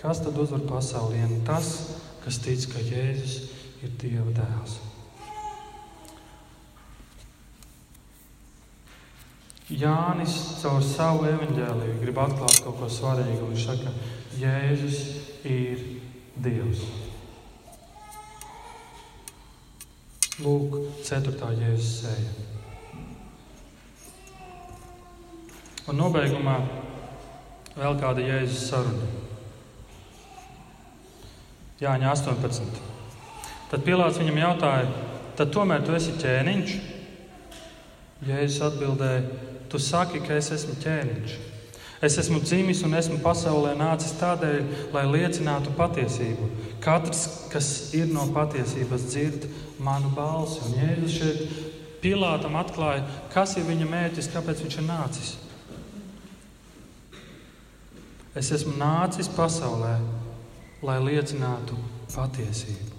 Kas 0.06 0.20
tad 0.22 0.36
uzvar 0.38 0.60
pasauli? 0.68 1.18
Ja 1.18 1.26
tas, 1.46 1.68
kas 2.22 2.36
tic, 2.38 2.62
ka 2.70 2.78
Jēzus 2.78 3.40
ir 3.82 3.90
Dieva 3.98 4.30
dēls. 4.36 4.76
Jānis 9.66 10.36
caur 10.60 10.78
savu 10.86 11.26
evaņģēliju 11.26 11.98
grib 12.04 12.22
atklāt 12.22 12.62
kaut 12.62 12.78
ko 12.78 12.86
svarīgu. 12.86 13.50
Viņš 13.50 13.66
saka, 13.66 13.96
Jēzus 14.38 15.02
ir 15.42 15.82
Dievs. 16.38 16.86
Lūk, 20.46 20.78
ceturtā 21.02 21.50
jēzus 21.58 21.92
sēja. 22.04 22.32
Un 25.90 25.98
nobeigumā 25.98 26.60
vēl 27.74 27.98
kāda 27.98 28.22
jēzus 28.22 28.68
saruna. 28.70 29.16
Jāņa 31.80 32.12
18. 32.14 32.78
Tad 33.70 33.82
Pilārs 33.84 34.16
viņam 34.20 34.38
jautāja, 34.40 34.86
tad 35.36 35.50
tomēr 35.52 35.82
tu 35.84 35.96
esi 35.96 36.14
ķēniņš? 36.22 36.76
Jēzus 38.26 38.62
atbildēja, 38.70 39.26
tu 39.68 39.80
saki, 39.82 40.22
ka 40.24 40.38
es 40.38 40.48
esmu 40.56 40.78
ķēniņš. 40.80 41.36
Es 42.06 42.16
esmu 42.20 42.42
dzimis 42.44 42.82
un 42.84 42.96
esmu 42.96 43.18
pasaulē 43.24 43.74
nācis 43.76 44.14
tādēļ, 44.20 44.90
lai 44.92 45.04
liecinātu 45.08 45.72
patiesību. 45.76 46.48
Katrs, 46.84 47.22
kas 47.52 47.70
ir 47.96 48.08
no 48.12 48.26
patiesības, 48.36 49.08
dzird 49.10 49.48
manu 49.82 50.12
balsi. 50.16 50.62
Un 50.68 50.78
Jēzus 50.80 51.16
šeit 51.20 51.64
Pilātam 52.00 52.56
atklāja, 52.60 53.04
kas 53.32 53.56
ir 53.56 53.64
viņa 53.66 53.88
mērķis, 53.90 54.28
kāpēc 54.32 54.60
viņš 54.64 54.76
ir 54.78 54.86
nācis. 54.86 55.32
Es 58.36 58.52
esmu 58.52 58.76
nācis 58.76 59.30
pasaulē, 59.32 59.96
lai 60.86 60.98
liecinātu 61.02 61.76
patiesību. 62.14 62.94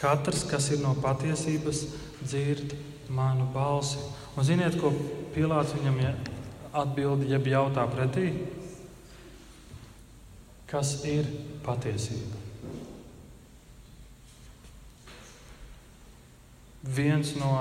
Katrs, 0.00 0.46
kas 0.48 0.70
ir 0.74 0.80
no 0.82 0.94
patiesības, 0.98 1.84
dzird 2.22 2.74
manu 3.12 3.46
balsi. 3.54 4.00
Un 4.36 4.46
ziniet, 4.46 4.78
ko 4.80 4.92
Pilārs 5.34 5.74
viņam 5.76 6.00
atbild, 6.80 7.26
jeb 7.28 7.46
jautā 7.50 7.84
pretī? 7.90 8.30
Kas 10.70 11.00
ir 11.06 11.26
patiesība? 11.66 12.38
Viens 16.80 17.34
no 17.36 17.52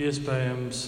iespējams 0.00 0.84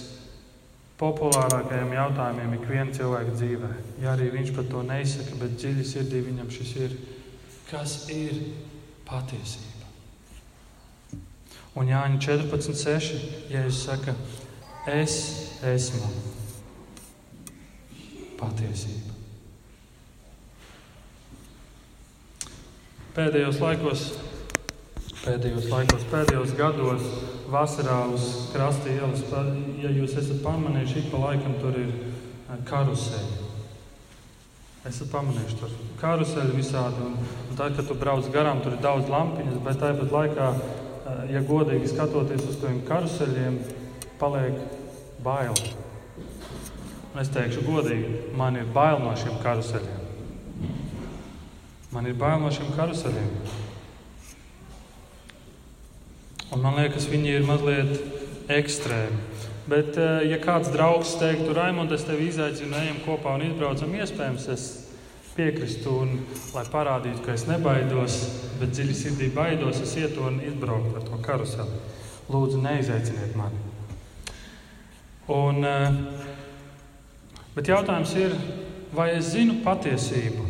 populārākajiem 0.97 1.91
jautājumiem 1.93 2.55
ikviena 2.57 2.95
cilvēka 2.95 3.35
dzīvē. 3.35 3.71
Ja 4.01 4.13
arī 4.15 4.31
viņš 4.33 4.53
par 4.55 4.65
to 4.71 4.81
neizsaka, 4.87 5.37
bet 5.41 5.57
dziļi 5.59 5.85
sirdī 5.85 6.23
viņam 6.25 6.49
šis 6.53 6.71
ir, 6.81 6.95
kas 7.73 8.03
ir 8.13 8.37
patiesība. 9.07 9.87
Un 11.73 11.89
Jāņa 11.89 12.19
14.6. 12.21 13.23
Jēzus 13.49 13.79
saka, 13.87 14.13
es 14.93 15.15
esmu 15.65 16.09
patiesība. 18.37 19.17
Pēdējos 23.13 23.59
laikos, 23.61 24.03
pēdējos 25.23 25.69
laikos, 25.69 26.05
pēdējos 26.13 26.53
gados, 26.57 27.07
vasarā 27.53 27.99
uz 28.13 28.27
krasta 28.53 28.89
ielas, 28.93 29.25
ja 29.81 29.93
jūs 29.93 30.17
esat 30.21 30.41
pamanījuši, 30.45 31.05
ik 31.05 31.13
pa 31.13 31.21
laikam 31.27 31.57
tur 31.61 31.77
ir 31.77 31.89
eh, 31.89 32.61
Esat 34.83 35.13
pamanījuši, 35.13 35.57
tur 35.61 35.71
ir 35.71 35.91
karuseļi 36.01 36.57
visādi. 36.57 37.05
Un, 37.05 37.13
un 37.47 37.55
tad, 37.55 37.77
kad 37.77 37.87
tu 37.87 37.95
brauc 37.95 38.25
garām, 38.33 38.59
tur 38.59 38.75
ir 38.75 38.81
daudz 38.83 39.07
lampiņas, 39.07 39.61
bet 39.63 39.79
tāpat 39.79 40.11
laikā, 40.11 40.47
eh, 40.59 41.21
ja 41.37 41.43
godīgi 41.47 41.87
skatoties 41.93 42.43
uz 42.51 42.57
tiem 42.59 42.81
karuseļiem, 42.89 43.61
paliek 44.19 44.59
bail. 45.23 45.55
Un 47.13 47.21
es 47.21 47.31
teikšu, 47.31 47.63
godīgi, 47.63 48.35
man 48.35 48.59
ir 48.59 48.67
bail 48.75 48.99
no 48.99 49.15
šiem 49.15 49.39
karuseļiem. 49.45 50.01
Man 51.93 52.09
ir 52.09 52.17
bail 52.19 52.43
no 52.43 52.51
šiem 52.51 52.73
karuseļiem. 52.75 53.31
Un 56.51 56.61
man 56.61 56.75
liekas, 56.81 57.07
viņi 57.07 57.37
ir 57.37 57.47
mazliet 57.47 58.51
ekstrēmi. 58.51 59.32
Bet, 59.69 59.97
eh, 59.97 60.25
ja 60.27 60.39
kāds 60.43 60.71
draugs 60.73 61.15
teiktu, 61.21 61.53
Raimond, 61.55 61.91
es 61.95 62.03
tevi 62.07 62.27
izaicinu, 62.27 62.75
ejam 62.81 62.99
kopā 63.05 63.37
un 63.37 63.45
izbraucam, 63.47 63.93
iespējams, 63.95 64.47
es 64.51 64.65
piekristu, 65.37 65.93
un, 66.03 66.17
lai 66.53 66.65
parādītu, 66.69 67.23
ka 67.25 67.33
es 67.33 67.47
nebaidos, 67.49 68.19
bet 68.59 68.75
dziļi 68.75 68.97
sirdī 68.97 69.31
baidos, 69.33 69.79
es 69.81 69.95
ietu 70.01 70.27
un 70.27 70.41
izbrauktu 70.43 70.99
ar 70.99 71.07
to 71.07 71.21
karuseli. 71.23 71.81
Lūdzu, 72.31 72.59
neizaiciniet 72.63 73.33
mani. 73.39 73.59
Un, 75.31 75.63
uh, 75.63 76.31
Bet 77.53 77.69
jautājums 77.69 78.15
ir, 78.17 78.31
vai 78.97 79.11
es 79.13 79.27
zinu 79.35 79.59
patiesību, 79.61 80.45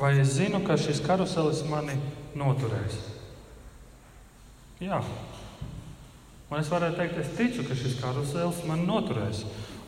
vai 0.00 0.14
es 0.22 0.32
zinu, 0.38 0.62
ka 0.64 0.78
šis 0.80 1.02
karuselis 1.04 1.60
mani 1.68 1.98
noturēs? 2.38 2.96
Jā. 4.80 5.02
Un 6.48 6.56
es 6.62 6.70
varētu 6.72 6.96
teikt, 6.96 7.18
es 7.20 7.32
ticu, 7.36 7.64
ka 7.68 7.76
šis 7.76 7.98
karuselis 8.00 8.62
mani 8.68 8.86
noturēs. 8.88 9.42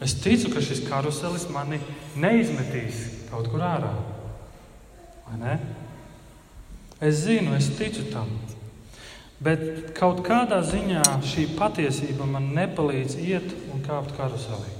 Es 0.04 0.14
ticu, 0.20 0.50
ka 0.52 0.60
šis 0.64 0.82
karuselis 0.88 1.46
mani 1.52 1.80
neizmetīs 2.20 3.06
kaut 3.30 3.48
kur 3.52 3.64
ārā. 3.64 3.94
Ne? 5.40 5.56
Es 7.00 7.22
zinu, 7.24 7.54
es 7.56 7.70
ticu 7.78 8.04
tam. 8.12 8.32
Bet 9.40 9.94
kaut 9.96 10.20
kādā 10.26 10.58
ziņā 10.68 11.04
šī 11.24 11.46
patiesība 11.56 12.26
man 12.28 12.50
nepalīdz 12.52 13.16
iet 13.24 13.54
un 13.72 13.80
kāpt 13.86 14.12
karuselī. 14.18 14.74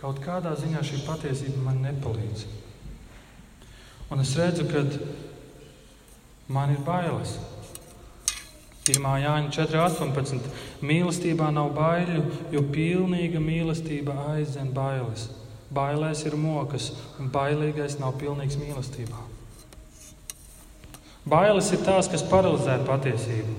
Kaut 0.00 0.18
kādā 0.24 0.56
ziņā 0.58 0.82
šī 0.82 1.04
patiesība 1.06 1.62
man 1.68 1.78
nepalīdz. 1.84 2.48
Un 4.10 4.24
es 4.24 4.34
redzu, 4.36 4.66
ka 4.66 4.82
man 6.50 6.74
ir 6.74 6.82
bailes. 6.82 7.38
1. 8.82 9.04
Jāņa 9.22 9.52
4.18. 9.54 10.48
Mīlestībā 10.82 11.52
nav 11.54 11.70
baiļu, 11.76 12.24
jo 12.50 12.64
pilnīga 12.74 13.38
mīlestība 13.38 14.16
aizdzen 14.32 14.72
bailes. 14.74 15.28
Bailēs 15.72 16.24
ir 16.26 16.34
mokas, 16.36 16.90
un 17.22 17.30
bailīgais 17.32 18.00
nav 18.00 18.16
pilnīgs 18.18 18.58
mīlestībā. 18.58 19.22
Bailes 21.22 21.70
ir 21.70 21.84
tās, 21.86 22.10
kas 22.10 22.26
paralizē 22.26 22.80
patiesību. 22.82 23.54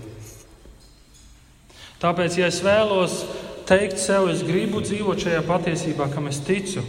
Tāpēc, 2.04 2.36
ja 2.42 2.52
es 2.52 2.60
vēlos 2.60 3.22
teikt 3.70 4.02
sev, 4.04 4.28
es 4.28 4.44
gribu 4.44 4.84
dzīvot 4.84 5.24
šajā 5.24 5.44
patiesībā, 5.48 6.10
kam 6.12 6.28
es 6.28 6.44
ticu, 6.44 6.84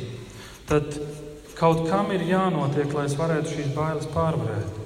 tad 0.66 0.90
kaut 1.54 1.86
kam 1.86 2.10
ir 2.10 2.26
jānotiek, 2.26 2.90
lai 2.90 3.06
es 3.06 3.14
varētu 3.14 3.54
šīs 3.54 3.76
bailes 3.76 4.10
pārvarēt. 4.10 4.83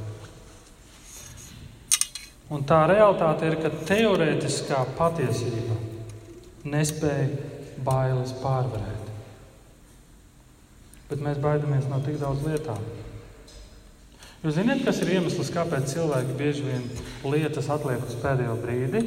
Un 2.48 2.64
tā 2.64 2.80
realitāte 2.88 3.48
ir, 3.50 3.58
ka 3.60 3.72
teorētiskā 3.90 4.80
patiesība 4.96 5.76
nespēja 6.68 7.28
bailes 7.84 8.32
pārvarēt. 8.40 9.12
Bet 11.08 11.22
mēs 11.24 11.40
baidamies 11.44 11.88
no 11.90 12.00
tik 12.04 12.18
daudz 12.20 12.44
lietām. 12.48 12.80
Jūs 14.42 14.56
zināt, 14.56 14.84
kas 14.86 15.00
ir 15.02 15.16
iemesls, 15.16 15.52
kāpēc 15.52 15.88
cilvēki 15.92 16.36
bieži 16.38 16.66
vien 16.68 16.84
lietas 17.26 17.68
atliek 17.74 18.04
uz 18.06 18.16
pēdējo 18.22 18.58
brīdi? 18.62 19.06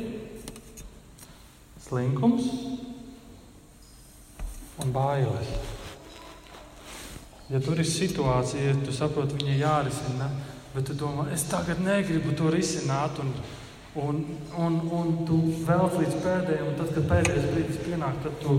slinkums 1.92 2.46
un 4.80 4.92
bailes. 4.96 5.50
Ja 7.52 7.60
tur 7.60 7.82
ir 7.84 7.88
situācija, 7.88 8.78
tu 8.86 8.94
saproti, 8.96 9.36
viņa 9.42 9.58
jārisina, 9.60 10.30
bet 10.76 10.88
tu 10.88 10.96
domā, 10.96 11.28
es 11.36 11.44
tagad 11.52 11.82
negribu 11.84 12.36
to 12.38 12.52
risināt, 12.54 13.20
un, 13.20 13.34
un, 14.00 14.22
un, 14.58 14.80
un 14.96 15.12
tu 15.28 15.40
velc 15.68 15.98
līdz 16.00 16.18
pēdējiem, 16.24 16.70
un 16.70 16.78
tad, 16.80 16.94
kad 16.96 17.10
pēdējais 17.12 17.50
brīdis 17.52 17.82
pienāk, 17.84 18.22
tad 18.24 18.38
tu 18.44 18.58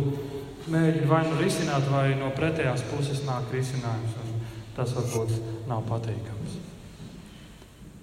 mēģini 0.73 1.09
vai 1.11 1.23
nu 1.29 1.39
risināt, 1.41 1.89
vai 1.91 2.13
no 2.19 2.31
pretējās 2.37 2.85
puses 2.91 3.25
nāk 3.27 3.49
risinājums, 3.55 4.19
un 4.23 4.45
tas 4.77 4.93
varbūt 4.97 5.35
nav 5.71 5.85
patīkams. 5.89 6.59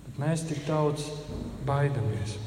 Bet 0.08 0.22
mēs 0.26 0.46
tik 0.50 0.66
daudz 0.68 1.06
baidamies. 1.68 2.38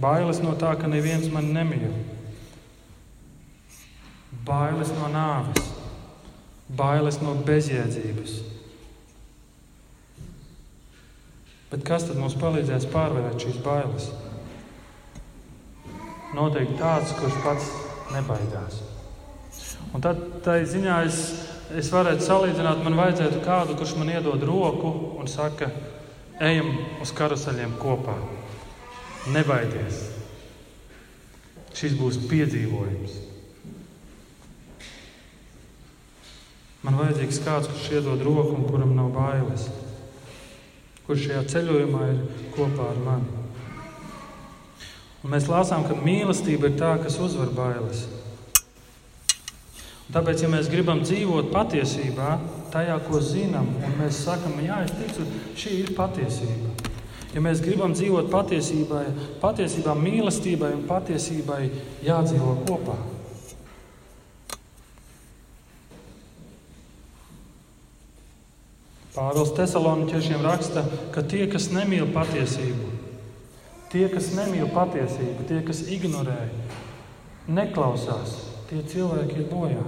Bailes 0.00 0.38
no 0.38 0.54
tā, 0.54 0.76
ka 0.78 0.88
neviens 0.88 1.26
man 1.34 1.50
nemīl. 1.54 1.90
Bailes 4.46 4.92
no 4.94 5.10
nāves, 5.10 5.66
bailes 6.78 7.18
no 7.20 7.34
bezjēdzības. 7.44 8.38
Bet 11.70 11.84
kas 11.86 12.08
tad 12.08 12.18
mums 12.18 12.34
palīdzēs 12.38 12.88
pārvarēt 12.90 13.44
šīs 13.44 13.60
bailes? 13.62 14.08
Noteikti 16.34 16.78
tāds, 16.78 17.12
kurš 17.18 17.36
pats 17.44 17.68
nebaidās. 18.14 18.80
Un 19.94 20.02
tad 20.02 20.18
tā 20.44 20.56
ziņā 20.66 20.96
es, 21.06 21.20
es 21.78 21.90
varētu 21.94 22.26
salīdzināt, 22.26 22.82
man 22.86 22.98
vajadzētu 22.98 23.42
kādu, 23.46 23.76
kurš 23.78 23.96
man 23.98 24.10
iedod 24.10 24.42
roku 24.46 24.90
un 25.18 25.30
saka, 25.30 25.70
ejam 26.42 26.72
uz 27.02 27.14
karuseļiem 27.14 27.76
kopā. 27.82 28.16
Nebaidies! 29.30 30.06
Šis 31.76 31.94
būs 31.98 32.18
piedzīvojums. 32.30 33.18
Man 36.82 36.96
vajadzīgs 36.98 37.38
kāds, 37.44 37.70
kurš 37.70 37.90
iedod 37.98 38.22
roku 38.26 38.56
un 38.56 38.66
kuram 38.66 38.96
nav 38.96 39.10
bailes, 39.14 39.68
kurš 41.10 41.26
šajā 41.26 41.40
ceļojumā 41.50 42.04
ir 42.06 42.18
kopā 42.54 42.84
ar 42.92 42.98
mani. 43.02 43.38
Un 45.20 45.32
mēs 45.34 45.48
lasām, 45.50 45.82
ka 45.82 45.96
mīlestība 45.98 46.70
ir 46.70 46.76
tā, 46.78 46.92
kas 47.02 47.18
uzvar 47.18 47.50
bailes. 47.56 48.04
Un 50.06 50.14
tāpēc, 50.14 50.44
ja 50.44 50.50
mēs 50.52 50.70
gribam 50.70 51.02
dzīvot 51.02 51.50
patiesībā, 51.50 52.30
tajā, 52.70 52.96
ko 53.08 53.18
zinām, 53.26 53.66
un 53.82 53.98
mēs 53.98 54.22
sakām, 54.22 54.54
jā, 54.62 54.80
es 54.86 54.94
ticu, 55.00 55.26
šī 55.58 55.76
ir 55.82 55.92
patiesība. 55.98 56.70
Ja 57.34 57.42
mēs 57.42 57.62
gribam 57.62 57.90
dzīvot 57.94 58.30
patiesībai, 58.30 59.04
patiesībā 59.42 59.98
mīlestībai 59.98 60.76
un 60.78 60.86
patiesībai 60.86 61.64
jādzīvo 62.06 62.56
kopā. 62.70 62.96
Pāvils 69.20 69.50
Tesaloniķiešiem 69.52 70.40
raksta, 70.40 70.80
ka 71.12 71.20
tie, 71.28 71.42
kas 71.52 71.66
nemīl 71.74 72.06
patiesību, 72.14 72.86
tie, 73.92 74.06
kas 74.08 74.30
nemīl 74.32 74.70
patiesību, 74.72 75.44
tie, 75.44 75.58
kas 75.66 75.82
ignorē, 75.92 76.38
neklausās, 77.52 78.38
tie 78.70 78.80
cilvēki 78.80 79.42
ir 79.42 79.50
bojā. 79.50 79.84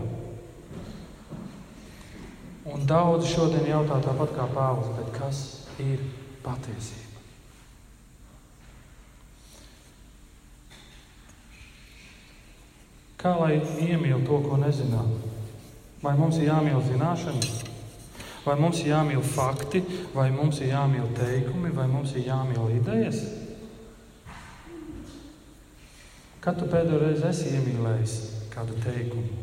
Un 2.76 2.85
daudzi 2.85 3.33
šodien 3.33 3.64
jautā 3.72 4.03
tāpat 4.05 4.37
kā 4.37 4.51
Pāvils, 4.53 5.01
kas 5.16 5.41
ir 5.80 6.05
patiesība? 6.45 7.24
Kā 13.16 13.37
lai 13.41 13.55
iemīl 13.80 14.26
to, 14.28 14.45
ko 14.45 14.61
nezinām? 14.61 15.16
Vai 16.05 16.18
mums 16.20 16.37
ir 16.37 16.51
jāmīl 16.53 16.85
zināšanas? 16.85 17.72
Vai 18.43 18.57
mums 18.59 18.80
ir 18.82 18.90
jāmīl 18.90 19.22
fakti, 19.22 19.84
vai 20.16 20.26
mums 20.34 20.59
ir 20.62 20.72
jāmīl 20.72 21.07
teikumi, 21.14 21.70
vai 21.76 21.86
mums 21.90 22.16
ir 22.16 22.26
jāmīl 22.26 22.74
idejas? 22.80 23.20
Kad 26.43 26.59
tu 26.59 26.66
pēdējo 26.66 26.99
reizi 27.05 27.28
esi 27.28 27.53
iemīlējis 27.55 28.16
kādu 28.51 28.74
teikumu? 28.82 29.38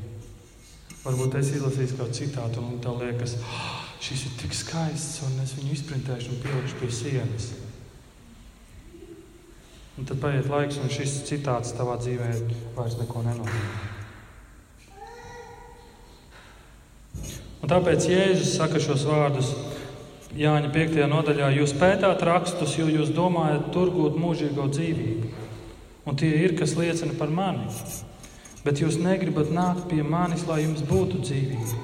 Varbūt 1.05 1.37
es 1.39 1.53
izlasīju 1.55 1.95
kādu 1.95 2.17
citātu, 2.17 2.59
un 2.59 2.81
tev 2.83 2.99
liekas, 2.99 3.37
oh, 3.39 3.69
šis 4.03 4.25
ir 4.27 4.33
tik 4.41 4.57
skaists, 4.57 5.21
un 5.23 5.39
es 5.45 5.55
viņu 5.55 5.77
izprintēšu 5.77 6.33
un 6.33 6.41
pielikšu 6.43 6.81
pie 6.81 6.89
sienas. 6.97 7.53
Un 9.95 10.07
tad 10.07 10.19
paiet 10.19 10.51
laiks, 10.51 10.81
un 10.83 10.91
šis 10.91 11.21
citāts 11.27 11.71
tavā 11.77 11.95
dzīvē 12.03 12.33
vairs 12.75 12.99
neko 12.99 13.23
nenozīmē. 13.29 13.88
Un 17.59 17.71
tāpēc 17.71 18.07
Jēzus 18.07 18.55
saka 18.55 18.79
šos 18.79 19.03
vārdus 19.07 19.51
Jāņa 20.39 20.69
5. 20.71 20.99
nodaļā: 21.09 21.49
Jūs 21.57 21.73
pētāt 21.79 22.21
rakstus, 22.27 22.77
jo 22.77 22.85
jūs 22.87 23.09
domājat, 23.15 23.71
tur 23.73 23.89
gūt 23.91 24.19
mūžīgo 24.19 24.69
dzīvību. 24.69 25.31
Un 26.07 26.17
tie 26.17 26.29
ir, 26.45 26.55
kas 26.57 26.75
liecina 26.77 27.15
par 27.17 27.33
mani. 27.33 27.65
Bet 28.63 28.81
jūs 28.83 28.99
negribat 29.01 29.49
nākt 29.53 29.87
pie 29.89 30.03
manis, 30.05 30.45
lai 30.47 30.61
jums 30.63 30.83
būtu 30.85 31.23
dzīvība. 31.25 31.83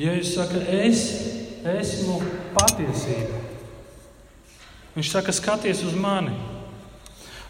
Jēzus 0.00 0.34
saka, 0.34 0.60
es 0.80 1.06
esmu 1.78 2.18
patiesība. 2.56 3.40
Viņš 4.96 5.10
saka, 5.12 5.32
skaties 5.36 5.84
uz 5.86 5.94
mani. 5.94 6.34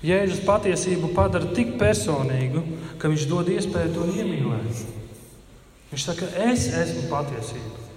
Jēzus 0.04 0.44
patiesību 0.46 1.12
padara 1.16 1.50
tik 1.56 1.76
personīgu, 1.80 2.62
ka 3.00 3.10
viņš 3.12 3.28
dod 3.30 3.50
iespēju 3.52 3.94
to 3.96 4.08
iemīlēt. 4.14 4.99
Viņš 5.90 6.06
saka, 6.06 6.28
es 6.46 6.68
esmu 6.70 7.08
patiesība. 7.10 7.88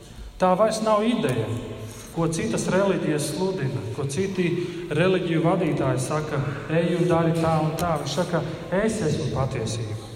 Tā 0.42 0.54
vairs 0.58 0.80
nav 0.82 1.04
ideja, 1.06 1.46
ko 2.16 2.26
citas 2.34 2.66
reliģijas 2.74 3.28
sludina, 3.36 3.84
ko 3.94 4.06
citi 4.10 4.48
reliģiju 4.94 5.44
vadītāji 5.44 6.02
saka, 6.02 6.40
ej 6.74 6.98
un 6.98 7.06
dari 7.10 7.36
tā 7.38 7.54
un 7.62 7.76
tā. 7.78 7.94
Viņš 8.02 8.16
saka, 8.18 8.42
es 8.82 8.98
esmu 9.06 9.30
patiesība. 9.36 10.10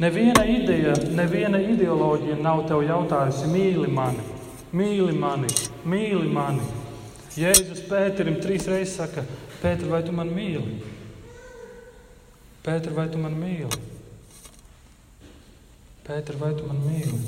Neviena 0.00 0.44
ideja, 0.48 0.94
neviena 1.12 1.58
ideoloģija 1.60 2.36
nav 2.40 2.62
tev 2.68 2.84
jautājusi, 2.86 3.48
mīli 3.52 3.88
mani, 3.92 4.24
mīli 4.72 5.16
mani, 5.16 5.50
mīli 5.84 6.28
mani. 6.32 6.64
Jēzus 7.36 7.84
Pēterim 7.88 8.40
trīs 8.40 8.68
reizes 8.68 8.96
saka, 9.00 9.24
Pēter, 9.60 9.88
vai 9.92 10.00
tu 10.04 10.12
mani 10.16 10.32
mīli? 10.32 10.78
Pēter, 12.64 12.92
vai 12.96 13.08
tu 13.12 13.20
mani 13.20 13.36
mīli? 13.40 13.99
Pēter, 16.10 16.34
vai 16.42 16.50
tu 16.58 16.64
man 16.66 16.78
mīli? 16.82 17.18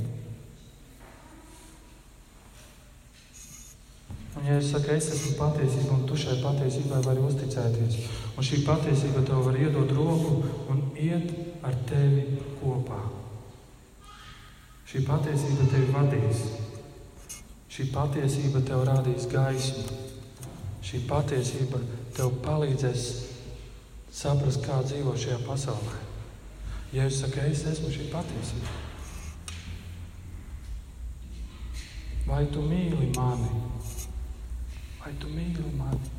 Un, 4.33 4.49
ja 4.49 4.57
es 4.57 4.72
saku, 4.72 4.91
es 4.97 5.07
esmu 5.14 5.37
patiesība, 5.39 5.95
un 5.95 6.03
tu 6.09 6.18
šai 6.18 6.41
patiesībai 6.43 6.99
vari 7.05 7.22
uzticēties, 7.22 8.01
un 8.35 8.49
šī 8.49 8.64
patiesība 8.66 9.22
tev 9.28 9.47
var 9.47 9.61
iedot 9.61 9.95
roku 9.95 10.35
un 10.72 10.83
iet 10.99 11.30
ar 11.62 11.78
tevi 11.87 12.41
kopā. 12.59 12.99
Šī 14.91 15.07
patiesība 15.07 15.70
tevi 15.70 15.95
vadīs. 15.95 16.45
Šī 17.70 17.87
patiesība 17.95 18.66
tev 18.66 18.83
rādīs 18.91 19.30
gaismu. 19.30 20.01
Šī 20.83 21.07
patiesība 21.07 21.87
tev 22.16 22.35
palīdzēs 22.43 23.12
saprast, 24.11 24.66
kā 24.66 24.83
dzīvot 24.83 25.22
šajā 25.22 25.45
pasaulē. 25.47 26.09
Ja 26.93 27.07
es 27.09 27.22
saku, 27.22 27.40
es 27.49 27.62
esmu 27.64 27.88
šī 27.88 28.11
patiesība, 28.12 28.72
vai 32.26 32.43
tu 32.53 32.61
mīli 32.68 33.07
mani? 33.16 33.49
Vai 35.01 35.14
tu 35.22 35.32
mīli 35.32 35.72
mani? 35.78 36.12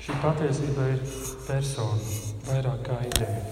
Šī 0.00 0.16
patiesība 0.24 0.88
ir 0.94 1.04
persona, 1.44 2.16
vairāk 2.48 2.80
kā 2.88 3.00
ideja. 3.12 3.44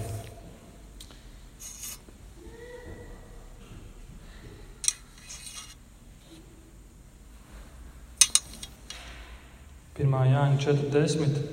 Pirmā 10.01 10.25
Jāņa 10.33 10.63
40 10.73 11.52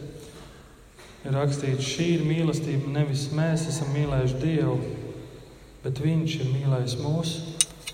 ir 1.25 1.35
rakstīts, 1.35 1.85
šī 1.85 2.07
ir 2.17 2.25
mīlestība. 2.27 2.91
Nevis 2.95 3.27
mēs 3.35 3.67
esam 3.71 3.91
mīlējuši 3.95 4.39
Dievu, 4.43 4.77
bet 5.83 6.01
Viņš 6.03 6.35
ir 6.39 6.51
mīlējis 6.53 6.95
mūs 7.03 7.33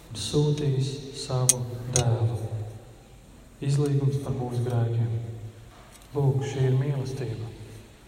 un 0.05 0.19
sūtījis 0.21 0.91
savu 1.25 1.61
dēlu. 1.95 2.39
Izlīgums 3.65 4.21
par 4.23 4.35
mūsu 4.37 4.61
grēkiem. 4.65 5.11
Lūk, 6.15 6.43
šī 6.47 6.69
ir 6.69 6.77
mīlestība, 6.79 7.49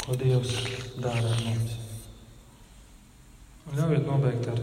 ko 0.06 0.16
Dievs 0.20 0.54
dara 1.02 1.34
ar 1.34 1.44
mums. 1.44 1.76
Ļaujiet 3.76 4.06
nobeigt 4.08 4.48
ar 4.52 4.62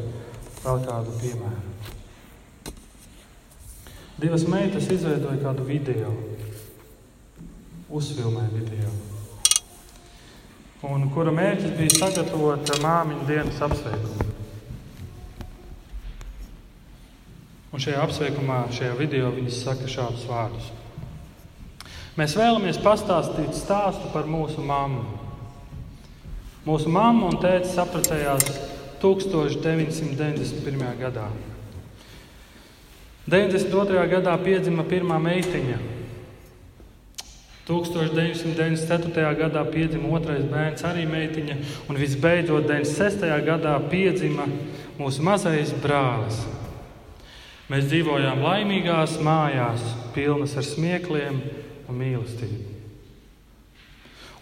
vēl 0.65 0.85
kādu 0.87 1.17
piemēru. 1.21 1.73
Divas 4.23 4.47
meitas 4.49 4.87
izveidoja 4.95 5.43
kādu 5.43 5.67
video, 5.67 6.13
uzfilmēja 7.93 8.55
video 8.55 8.95
un 10.85 11.09
kura 11.15 11.33
mērķis 11.33 11.77
bija 11.79 11.97
sagatavot 11.97 12.73
māmiņu 12.83 13.27
dienas 13.29 13.61
apsveikumu. 13.65 14.31
Un 17.75 17.83
šajā 17.83 18.03
apsveikumā, 18.05 18.59
šajā 18.75 18.95
video 18.99 19.33
viņas 19.35 19.63
saka 19.65 19.89
šādus 19.91 20.27
vārdus. 20.31 20.69
Mēs 22.15 22.37
vēlamies 22.39 22.79
pastāstīt 22.79 23.57
stāstu 23.59 24.13
par 24.13 24.29
mūsu 24.31 24.63
mammu. 24.63 25.03
Mūsu 26.65 26.93
mamma 26.93 27.33
un 27.33 27.41
tēvs 27.43 27.75
apprecējās 27.83 28.47
1991. 29.03 30.87
gadā. 31.01 31.27
92. 33.27 34.07
gadā 34.13 34.37
piedzima 34.45 34.85
pirmā 34.87 35.19
meitiņa, 35.21 35.79
1994. 37.65 39.31
gadā 39.39 39.63
piedzima 39.73 40.11
otrais 40.13 40.45
bērns, 40.45 40.85
arī 40.85 41.07
meitiņa, 41.09 41.57
un 41.89 41.97
visbeidzot 41.97 42.67
96. 42.69 43.25
gadā 43.47 43.73
piedzima 43.89 44.45
mūsu 44.99 45.25
mazais 45.25 45.73
brālis. 45.81 46.43
Mēs 47.73 47.89
dzīvojām 47.89 48.45
laimīgās 48.45 49.17
mājās, 49.25 49.81
pilnas 50.13 50.53
ar 50.61 50.67
smiekliem 50.69 51.41
un 51.89 52.01
mīlestību. 52.03 52.73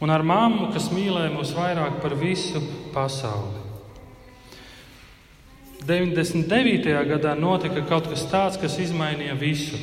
Un 0.02 0.10
ar 0.10 0.24
mammu, 0.26 0.72
kas 0.74 0.90
mīlēja 0.90 1.30
mūs 1.30 1.54
vairāk 1.54 2.00
par 2.02 2.16
visu 2.18 2.58
pasauli. 2.90 3.60
99. 5.86 6.90
gadā 7.06 7.36
notika 7.38 7.84
kaut 7.86 8.08
kas 8.10 8.26
tāds, 8.30 8.58
kas 8.58 8.80
izmainīja 8.82 9.38
visu. 9.38 9.78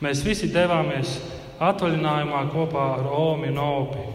Mēs 0.00 0.24
visi 0.24 0.48
devāmies 0.52 1.14
atvaļinājumā 1.60 2.46
kopā 2.52 2.86
ar 2.98 3.10
Omi 3.12 3.52
un 3.52 3.60
Opi. 3.62 4.06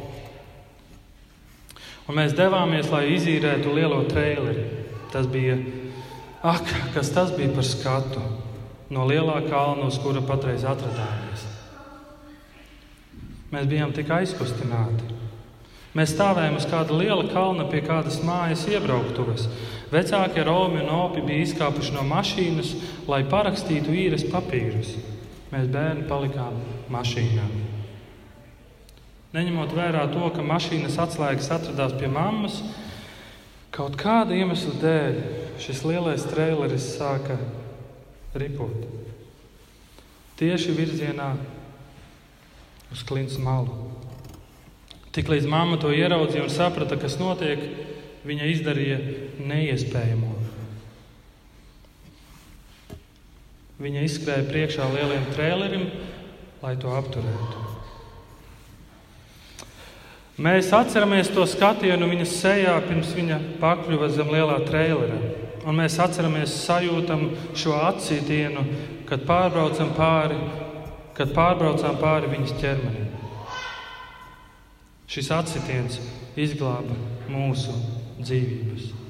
Un 2.10 2.18
mēs 2.18 2.36
devāmies, 2.36 2.90
lai 2.92 3.06
izīrētu 3.16 3.74
lielo 3.76 4.04
traileri. 4.10 4.66
Tas 5.12 5.28
bija 5.32 5.58
Ak, 6.42 6.66
kas 6.94 7.12
tas 7.14 7.30
bija 7.38 7.54
par 7.54 7.66
skatu 7.66 8.22
no 8.90 9.04
lielā 9.06 9.44
kalna, 9.46 9.86
uz 9.86 10.00
kura 10.02 10.24
patreiz 10.26 10.64
atradāmies. 10.66 11.44
Mēs 13.54 13.68
bijām 13.70 13.94
tik 13.94 14.10
aizkustināti. 14.10 15.06
Mēs 15.94 16.16
stāvējām 16.16 16.58
uz 16.58 16.66
kāda 16.72 16.98
liela 16.98 17.28
kalna 17.30 17.68
pie 17.70 17.84
kādas 17.86 18.18
mājas 18.26 18.64
iebrauktuves. 18.72 19.46
Vecākie 19.92 20.46
Romi 20.48 20.82
un 20.82 20.90
Opi 20.96 21.22
bija 21.28 21.46
izkāpuši 21.46 21.94
no 21.94 22.08
mašīnas, 22.10 22.74
lai 23.12 23.22
parakstītu 23.30 23.94
īres 24.08 24.26
papīrus. 24.32 24.96
Mēs 25.52 25.68
bērni 25.72 26.06
palikām 26.08 26.56
mašīnā. 26.94 27.46
Neņemot 29.36 29.74
vērā 29.76 30.06
to, 30.12 30.26
ka 30.36 30.44
mašīnas 30.44 30.98
atslēgas 31.00 31.50
atradās 31.56 31.96
pie 32.00 32.08
mammas, 32.12 32.62
kaut 33.72 33.96
kāda 34.00 34.36
iemesla 34.36 34.76
dēļ 34.82 35.20
šis 35.64 35.84
lielais 35.88 36.28
traileris 36.28 36.90
sāka 36.98 37.38
ripot. 38.36 38.88
Tieši 40.40 40.76
virzienā 40.76 41.30
uz 42.92 43.04
klints 43.08 43.38
malu. 43.40 43.92
Tiklīdz 45.16 45.48
mamma 45.52 45.80
to 45.80 45.92
ieraudzīja 45.92 46.48
un 46.48 46.52
saprata, 46.52 46.96
kas 47.00 47.20
notiek, 47.20 47.60
viņa 48.28 48.48
izdarīja 48.56 49.00
neiespējamo. 49.48 50.41
Viņa 53.82 54.02
izskrēja 54.06 54.46
priekšā 54.46 54.86
lieliem 54.94 55.24
trailerim, 55.34 55.88
lai 56.62 56.76
to 56.78 56.92
apturētu. 56.94 57.62
Mēs 60.42 60.70
atceramies 60.74 61.32
to 61.34 61.44
skatienu 61.50 62.10
viņas 62.10 62.36
sejā, 62.44 62.76
pirms 62.86 63.16
viņa 63.18 63.40
pakļuva 63.62 64.10
zem 64.14 64.30
lielā 64.34 64.60
trailera. 64.68 65.18
Un 65.66 65.78
mēs 65.78 65.98
atceramies, 66.02 66.54
sajūtam 66.64 67.28
šo 67.58 67.76
atsītienu, 67.90 68.64
kad 69.10 69.26
pārbraucam 69.28 69.92
pāri, 69.98 70.38
kad 71.18 71.34
pārbraucām 71.36 71.98
pāri 72.02 72.32
viņas 72.32 72.58
ķermenim. 72.62 73.12
Šis 75.12 75.34
atsitiens 75.36 76.00
izglāba 76.40 76.96
mūsu 77.30 77.74
dzīvības. 78.22 79.01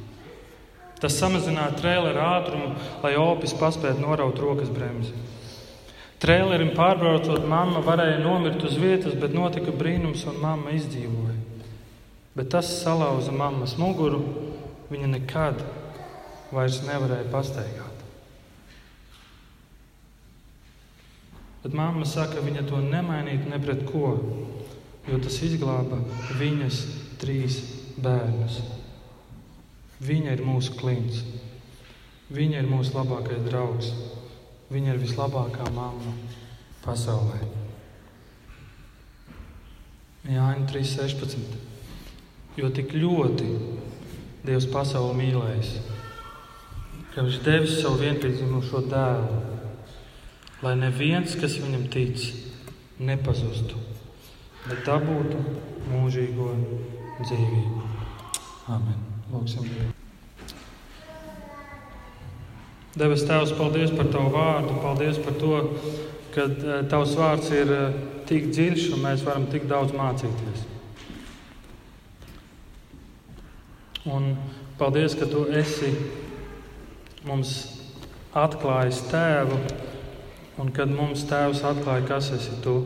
Tas 1.01 1.17
samazināja 1.17 1.73
trēlera 1.79 2.27
ātrumu, 2.37 2.75
lai 3.01 3.15
opis 3.17 3.55
paspētu 3.57 4.03
noraut 4.03 4.37
rokas 4.39 4.69
bremzi. 4.69 5.15
Trēlerim 6.21 6.75
pārbraucot, 6.77 7.47
mamma 7.49 7.81
varēja 7.81 8.19
nomirt 8.21 8.61
uz 8.67 8.75
vietas, 8.77 9.15
bet 9.17 9.33
notika 9.33 9.73
brīnums, 9.73 10.27
un 10.29 10.37
mamma 10.43 10.75
izdzīvoja. 10.77 11.39
Bet 12.37 12.51
tas 12.53 12.69
salauza 12.83 13.33
mammas 13.33 13.73
muguru. 13.81 14.21
Viņa 14.91 15.07
nekad 15.07 15.63
vairs 16.51 16.81
nevarēja 16.85 17.29
pastaigāt. 17.31 18.03
Bet 21.63 21.73
mamma 21.77 22.05
saka, 22.09 22.37
ka 22.37 22.45
viņa 22.45 22.67
to 22.69 22.83
nemainītu 22.83 23.49
ne 23.49 23.59
pret 23.63 23.81
ko, 23.89 24.13
jo 25.07 25.19
tas 25.23 25.39
izglāba 25.45 26.01
viņas 26.37 26.83
trīs 27.21 27.61
bērnus. 28.01 28.61
Viņa 30.01 30.35
ir 30.35 30.43
mūsu 30.45 30.75
klints. 30.79 31.21
Viņa 32.31 32.63
ir 32.63 32.69
mūsu 32.69 32.95
labākais 32.95 33.43
draugs. 33.45 33.91
Viņa 34.71 34.95
ir 34.95 35.01
vislabākā 35.01 35.67
mamma 35.75 36.15
pasaulē. 36.85 37.41
Jāņa 40.31 40.67
3.16. 40.69 41.59
Jo 42.59 42.69
tik 42.73 42.93
ļoti 42.97 43.47
Dievs 44.41 44.65
pasauli 44.73 45.13
mīlējis, 45.19 45.71
ka 47.13 47.21
Viņš 47.27 47.35
devis 47.45 47.75
savu 47.77 47.99
vienpiedzimušo 48.01 48.81
dēlu, 48.89 49.37
lai 50.65 50.73
neviens, 50.79 51.35
kas 51.37 51.59
viņam 51.61 51.83
tic, 51.93 52.23
nepazustu, 52.97 53.77
bet 54.65 54.81
dabūtu 54.87 55.43
mūžīgo 55.91 56.49
dzīvību. 57.21 57.80
Amen. 58.71 59.01
Lūksim 59.31 59.65
Dievu. 59.67 59.91
Debes 62.95 63.23
Tēvs, 63.27 63.51
paldies 63.55 63.91
par 63.95 64.07
Tavu 64.11 64.31
vārdu, 64.33 64.77
paldies 64.83 65.19
par 65.23 65.35
to, 65.39 65.59
ka 66.35 66.47
eh, 66.47 66.81
Tavs 66.91 67.15
vārds 67.19 67.51
ir 67.55 67.71
eh, 67.71 67.99
tik 68.27 68.49
dziļš 68.51 68.89
un 68.95 69.03
mēs 69.05 69.23
varam 69.27 69.47
tik 69.51 69.67
daudz 69.67 69.95
mācīties. 69.95 70.65
Un 74.11 74.33
paldies, 74.79 75.15
ka 75.19 75.27
Tu 75.31 75.45
esi 75.59 75.91
mums 77.27 77.53
atklājis 78.35 79.03
tēvu, 79.11 79.59
un 80.63 80.71
kad 80.75 80.91
mums 80.91 81.27
tēvs 81.27 81.63
atklāja, 81.71 82.07
kas 82.07 82.31
esi 82.39 82.59
Tu. 82.63 82.79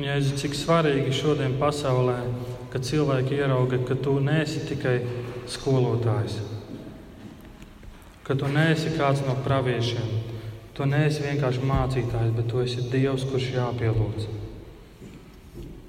Un, 0.00 0.06
Jēzus, 0.08 0.38
cik 0.40 0.54
svarīgi 0.56 1.10
šodien 1.12 1.58
pasaulē, 1.60 2.14
kad 2.72 2.86
cilvēki 2.88 3.34
ierauga, 3.36 3.76
ka 3.84 3.92
tu 4.00 4.14
neesi 4.24 4.62
tikai 4.64 4.94
skolotājs, 5.52 6.38
ka 8.24 8.32
tu 8.40 8.48
neesi 8.48 8.94
kāds 8.94 9.20
no 9.26 9.34
praviešiem, 9.44 10.06
tu 10.72 10.86
neesi 10.88 11.20
vienkārši 11.26 11.68
mācītājs, 11.68 12.32
bet 12.32 12.48
tu 12.48 12.62
esi 12.64 12.86
Dievs, 12.88 13.26
kurš 13.28 13.50
jāpielūdz. 13.58 14.24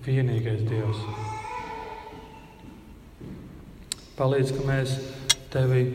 Vienīgais 0.04 0.66
Dievs. 0.68 1.06
Palīdz, 4.20 4.52
ka 4.58 4.66
mēs 4.68 4.98
tevi 5.56 5.86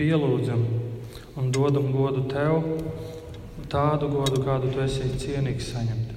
pielūdzam 0.00 0.64
un 1.36 1.52
dodam 1.52 1.92
godu 1.92 2.24
tev, 2.32 2.64
tādu 3.68 4.08
godu, 4.16 4.40
kādu 4.48 4.72
tu 4.72 4.80
esi 4.86 5.12
cienīgs 5.26 5.74
saņemt 5.74 6.09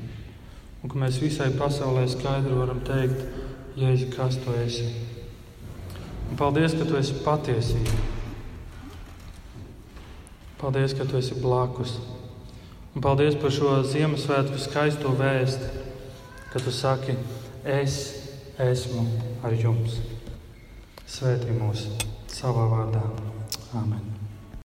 un 0.83 0.91
ka 0.91 0.99
mēs 0.99 1.21
visai 1.23 1.49
pasaulē 1.55 2.03
skaidri 2.11 2.53
varam 2.59 2.83
teikt, 2.85 3.23
Jēzu, 3.73 4.11
kas 4.13 4.35
tu 4.37 4.53
esi. 4.61 4.85
Un 6.29 6.37
paldies, 6.37 6.75
ka 6.77 6.85
tu 6.85 6.97
esi 6.99 7.15
patiesība. 7.25 7.95
Paldies, 10.61 10.93
ka 10.93 11.07
tu 11.09 11.17
esi 11.17 11.39
blakus. 11.41 11.95
Un 12.93 13.01
paldies 13.01 13.39
par 13.41 13.51
šo 13.51 13.79
Ziemassvētku 13.89 14.61
skaisto 14.61 15.15
vēstu, 15.17 15.71
ka 16.53 16.61
tu 16.61 16.71
saki, 16.71 17.17
es 17.65 17.99
esmu 18.61 19.07
ar 19.41 19.57
jums. 19.57 19.97
Svētī 21.09 21.57
mūs 21.57 21.87
savā 22.29 22.69
vārdā. 22.69 23.07
Amen. 23.73 24.12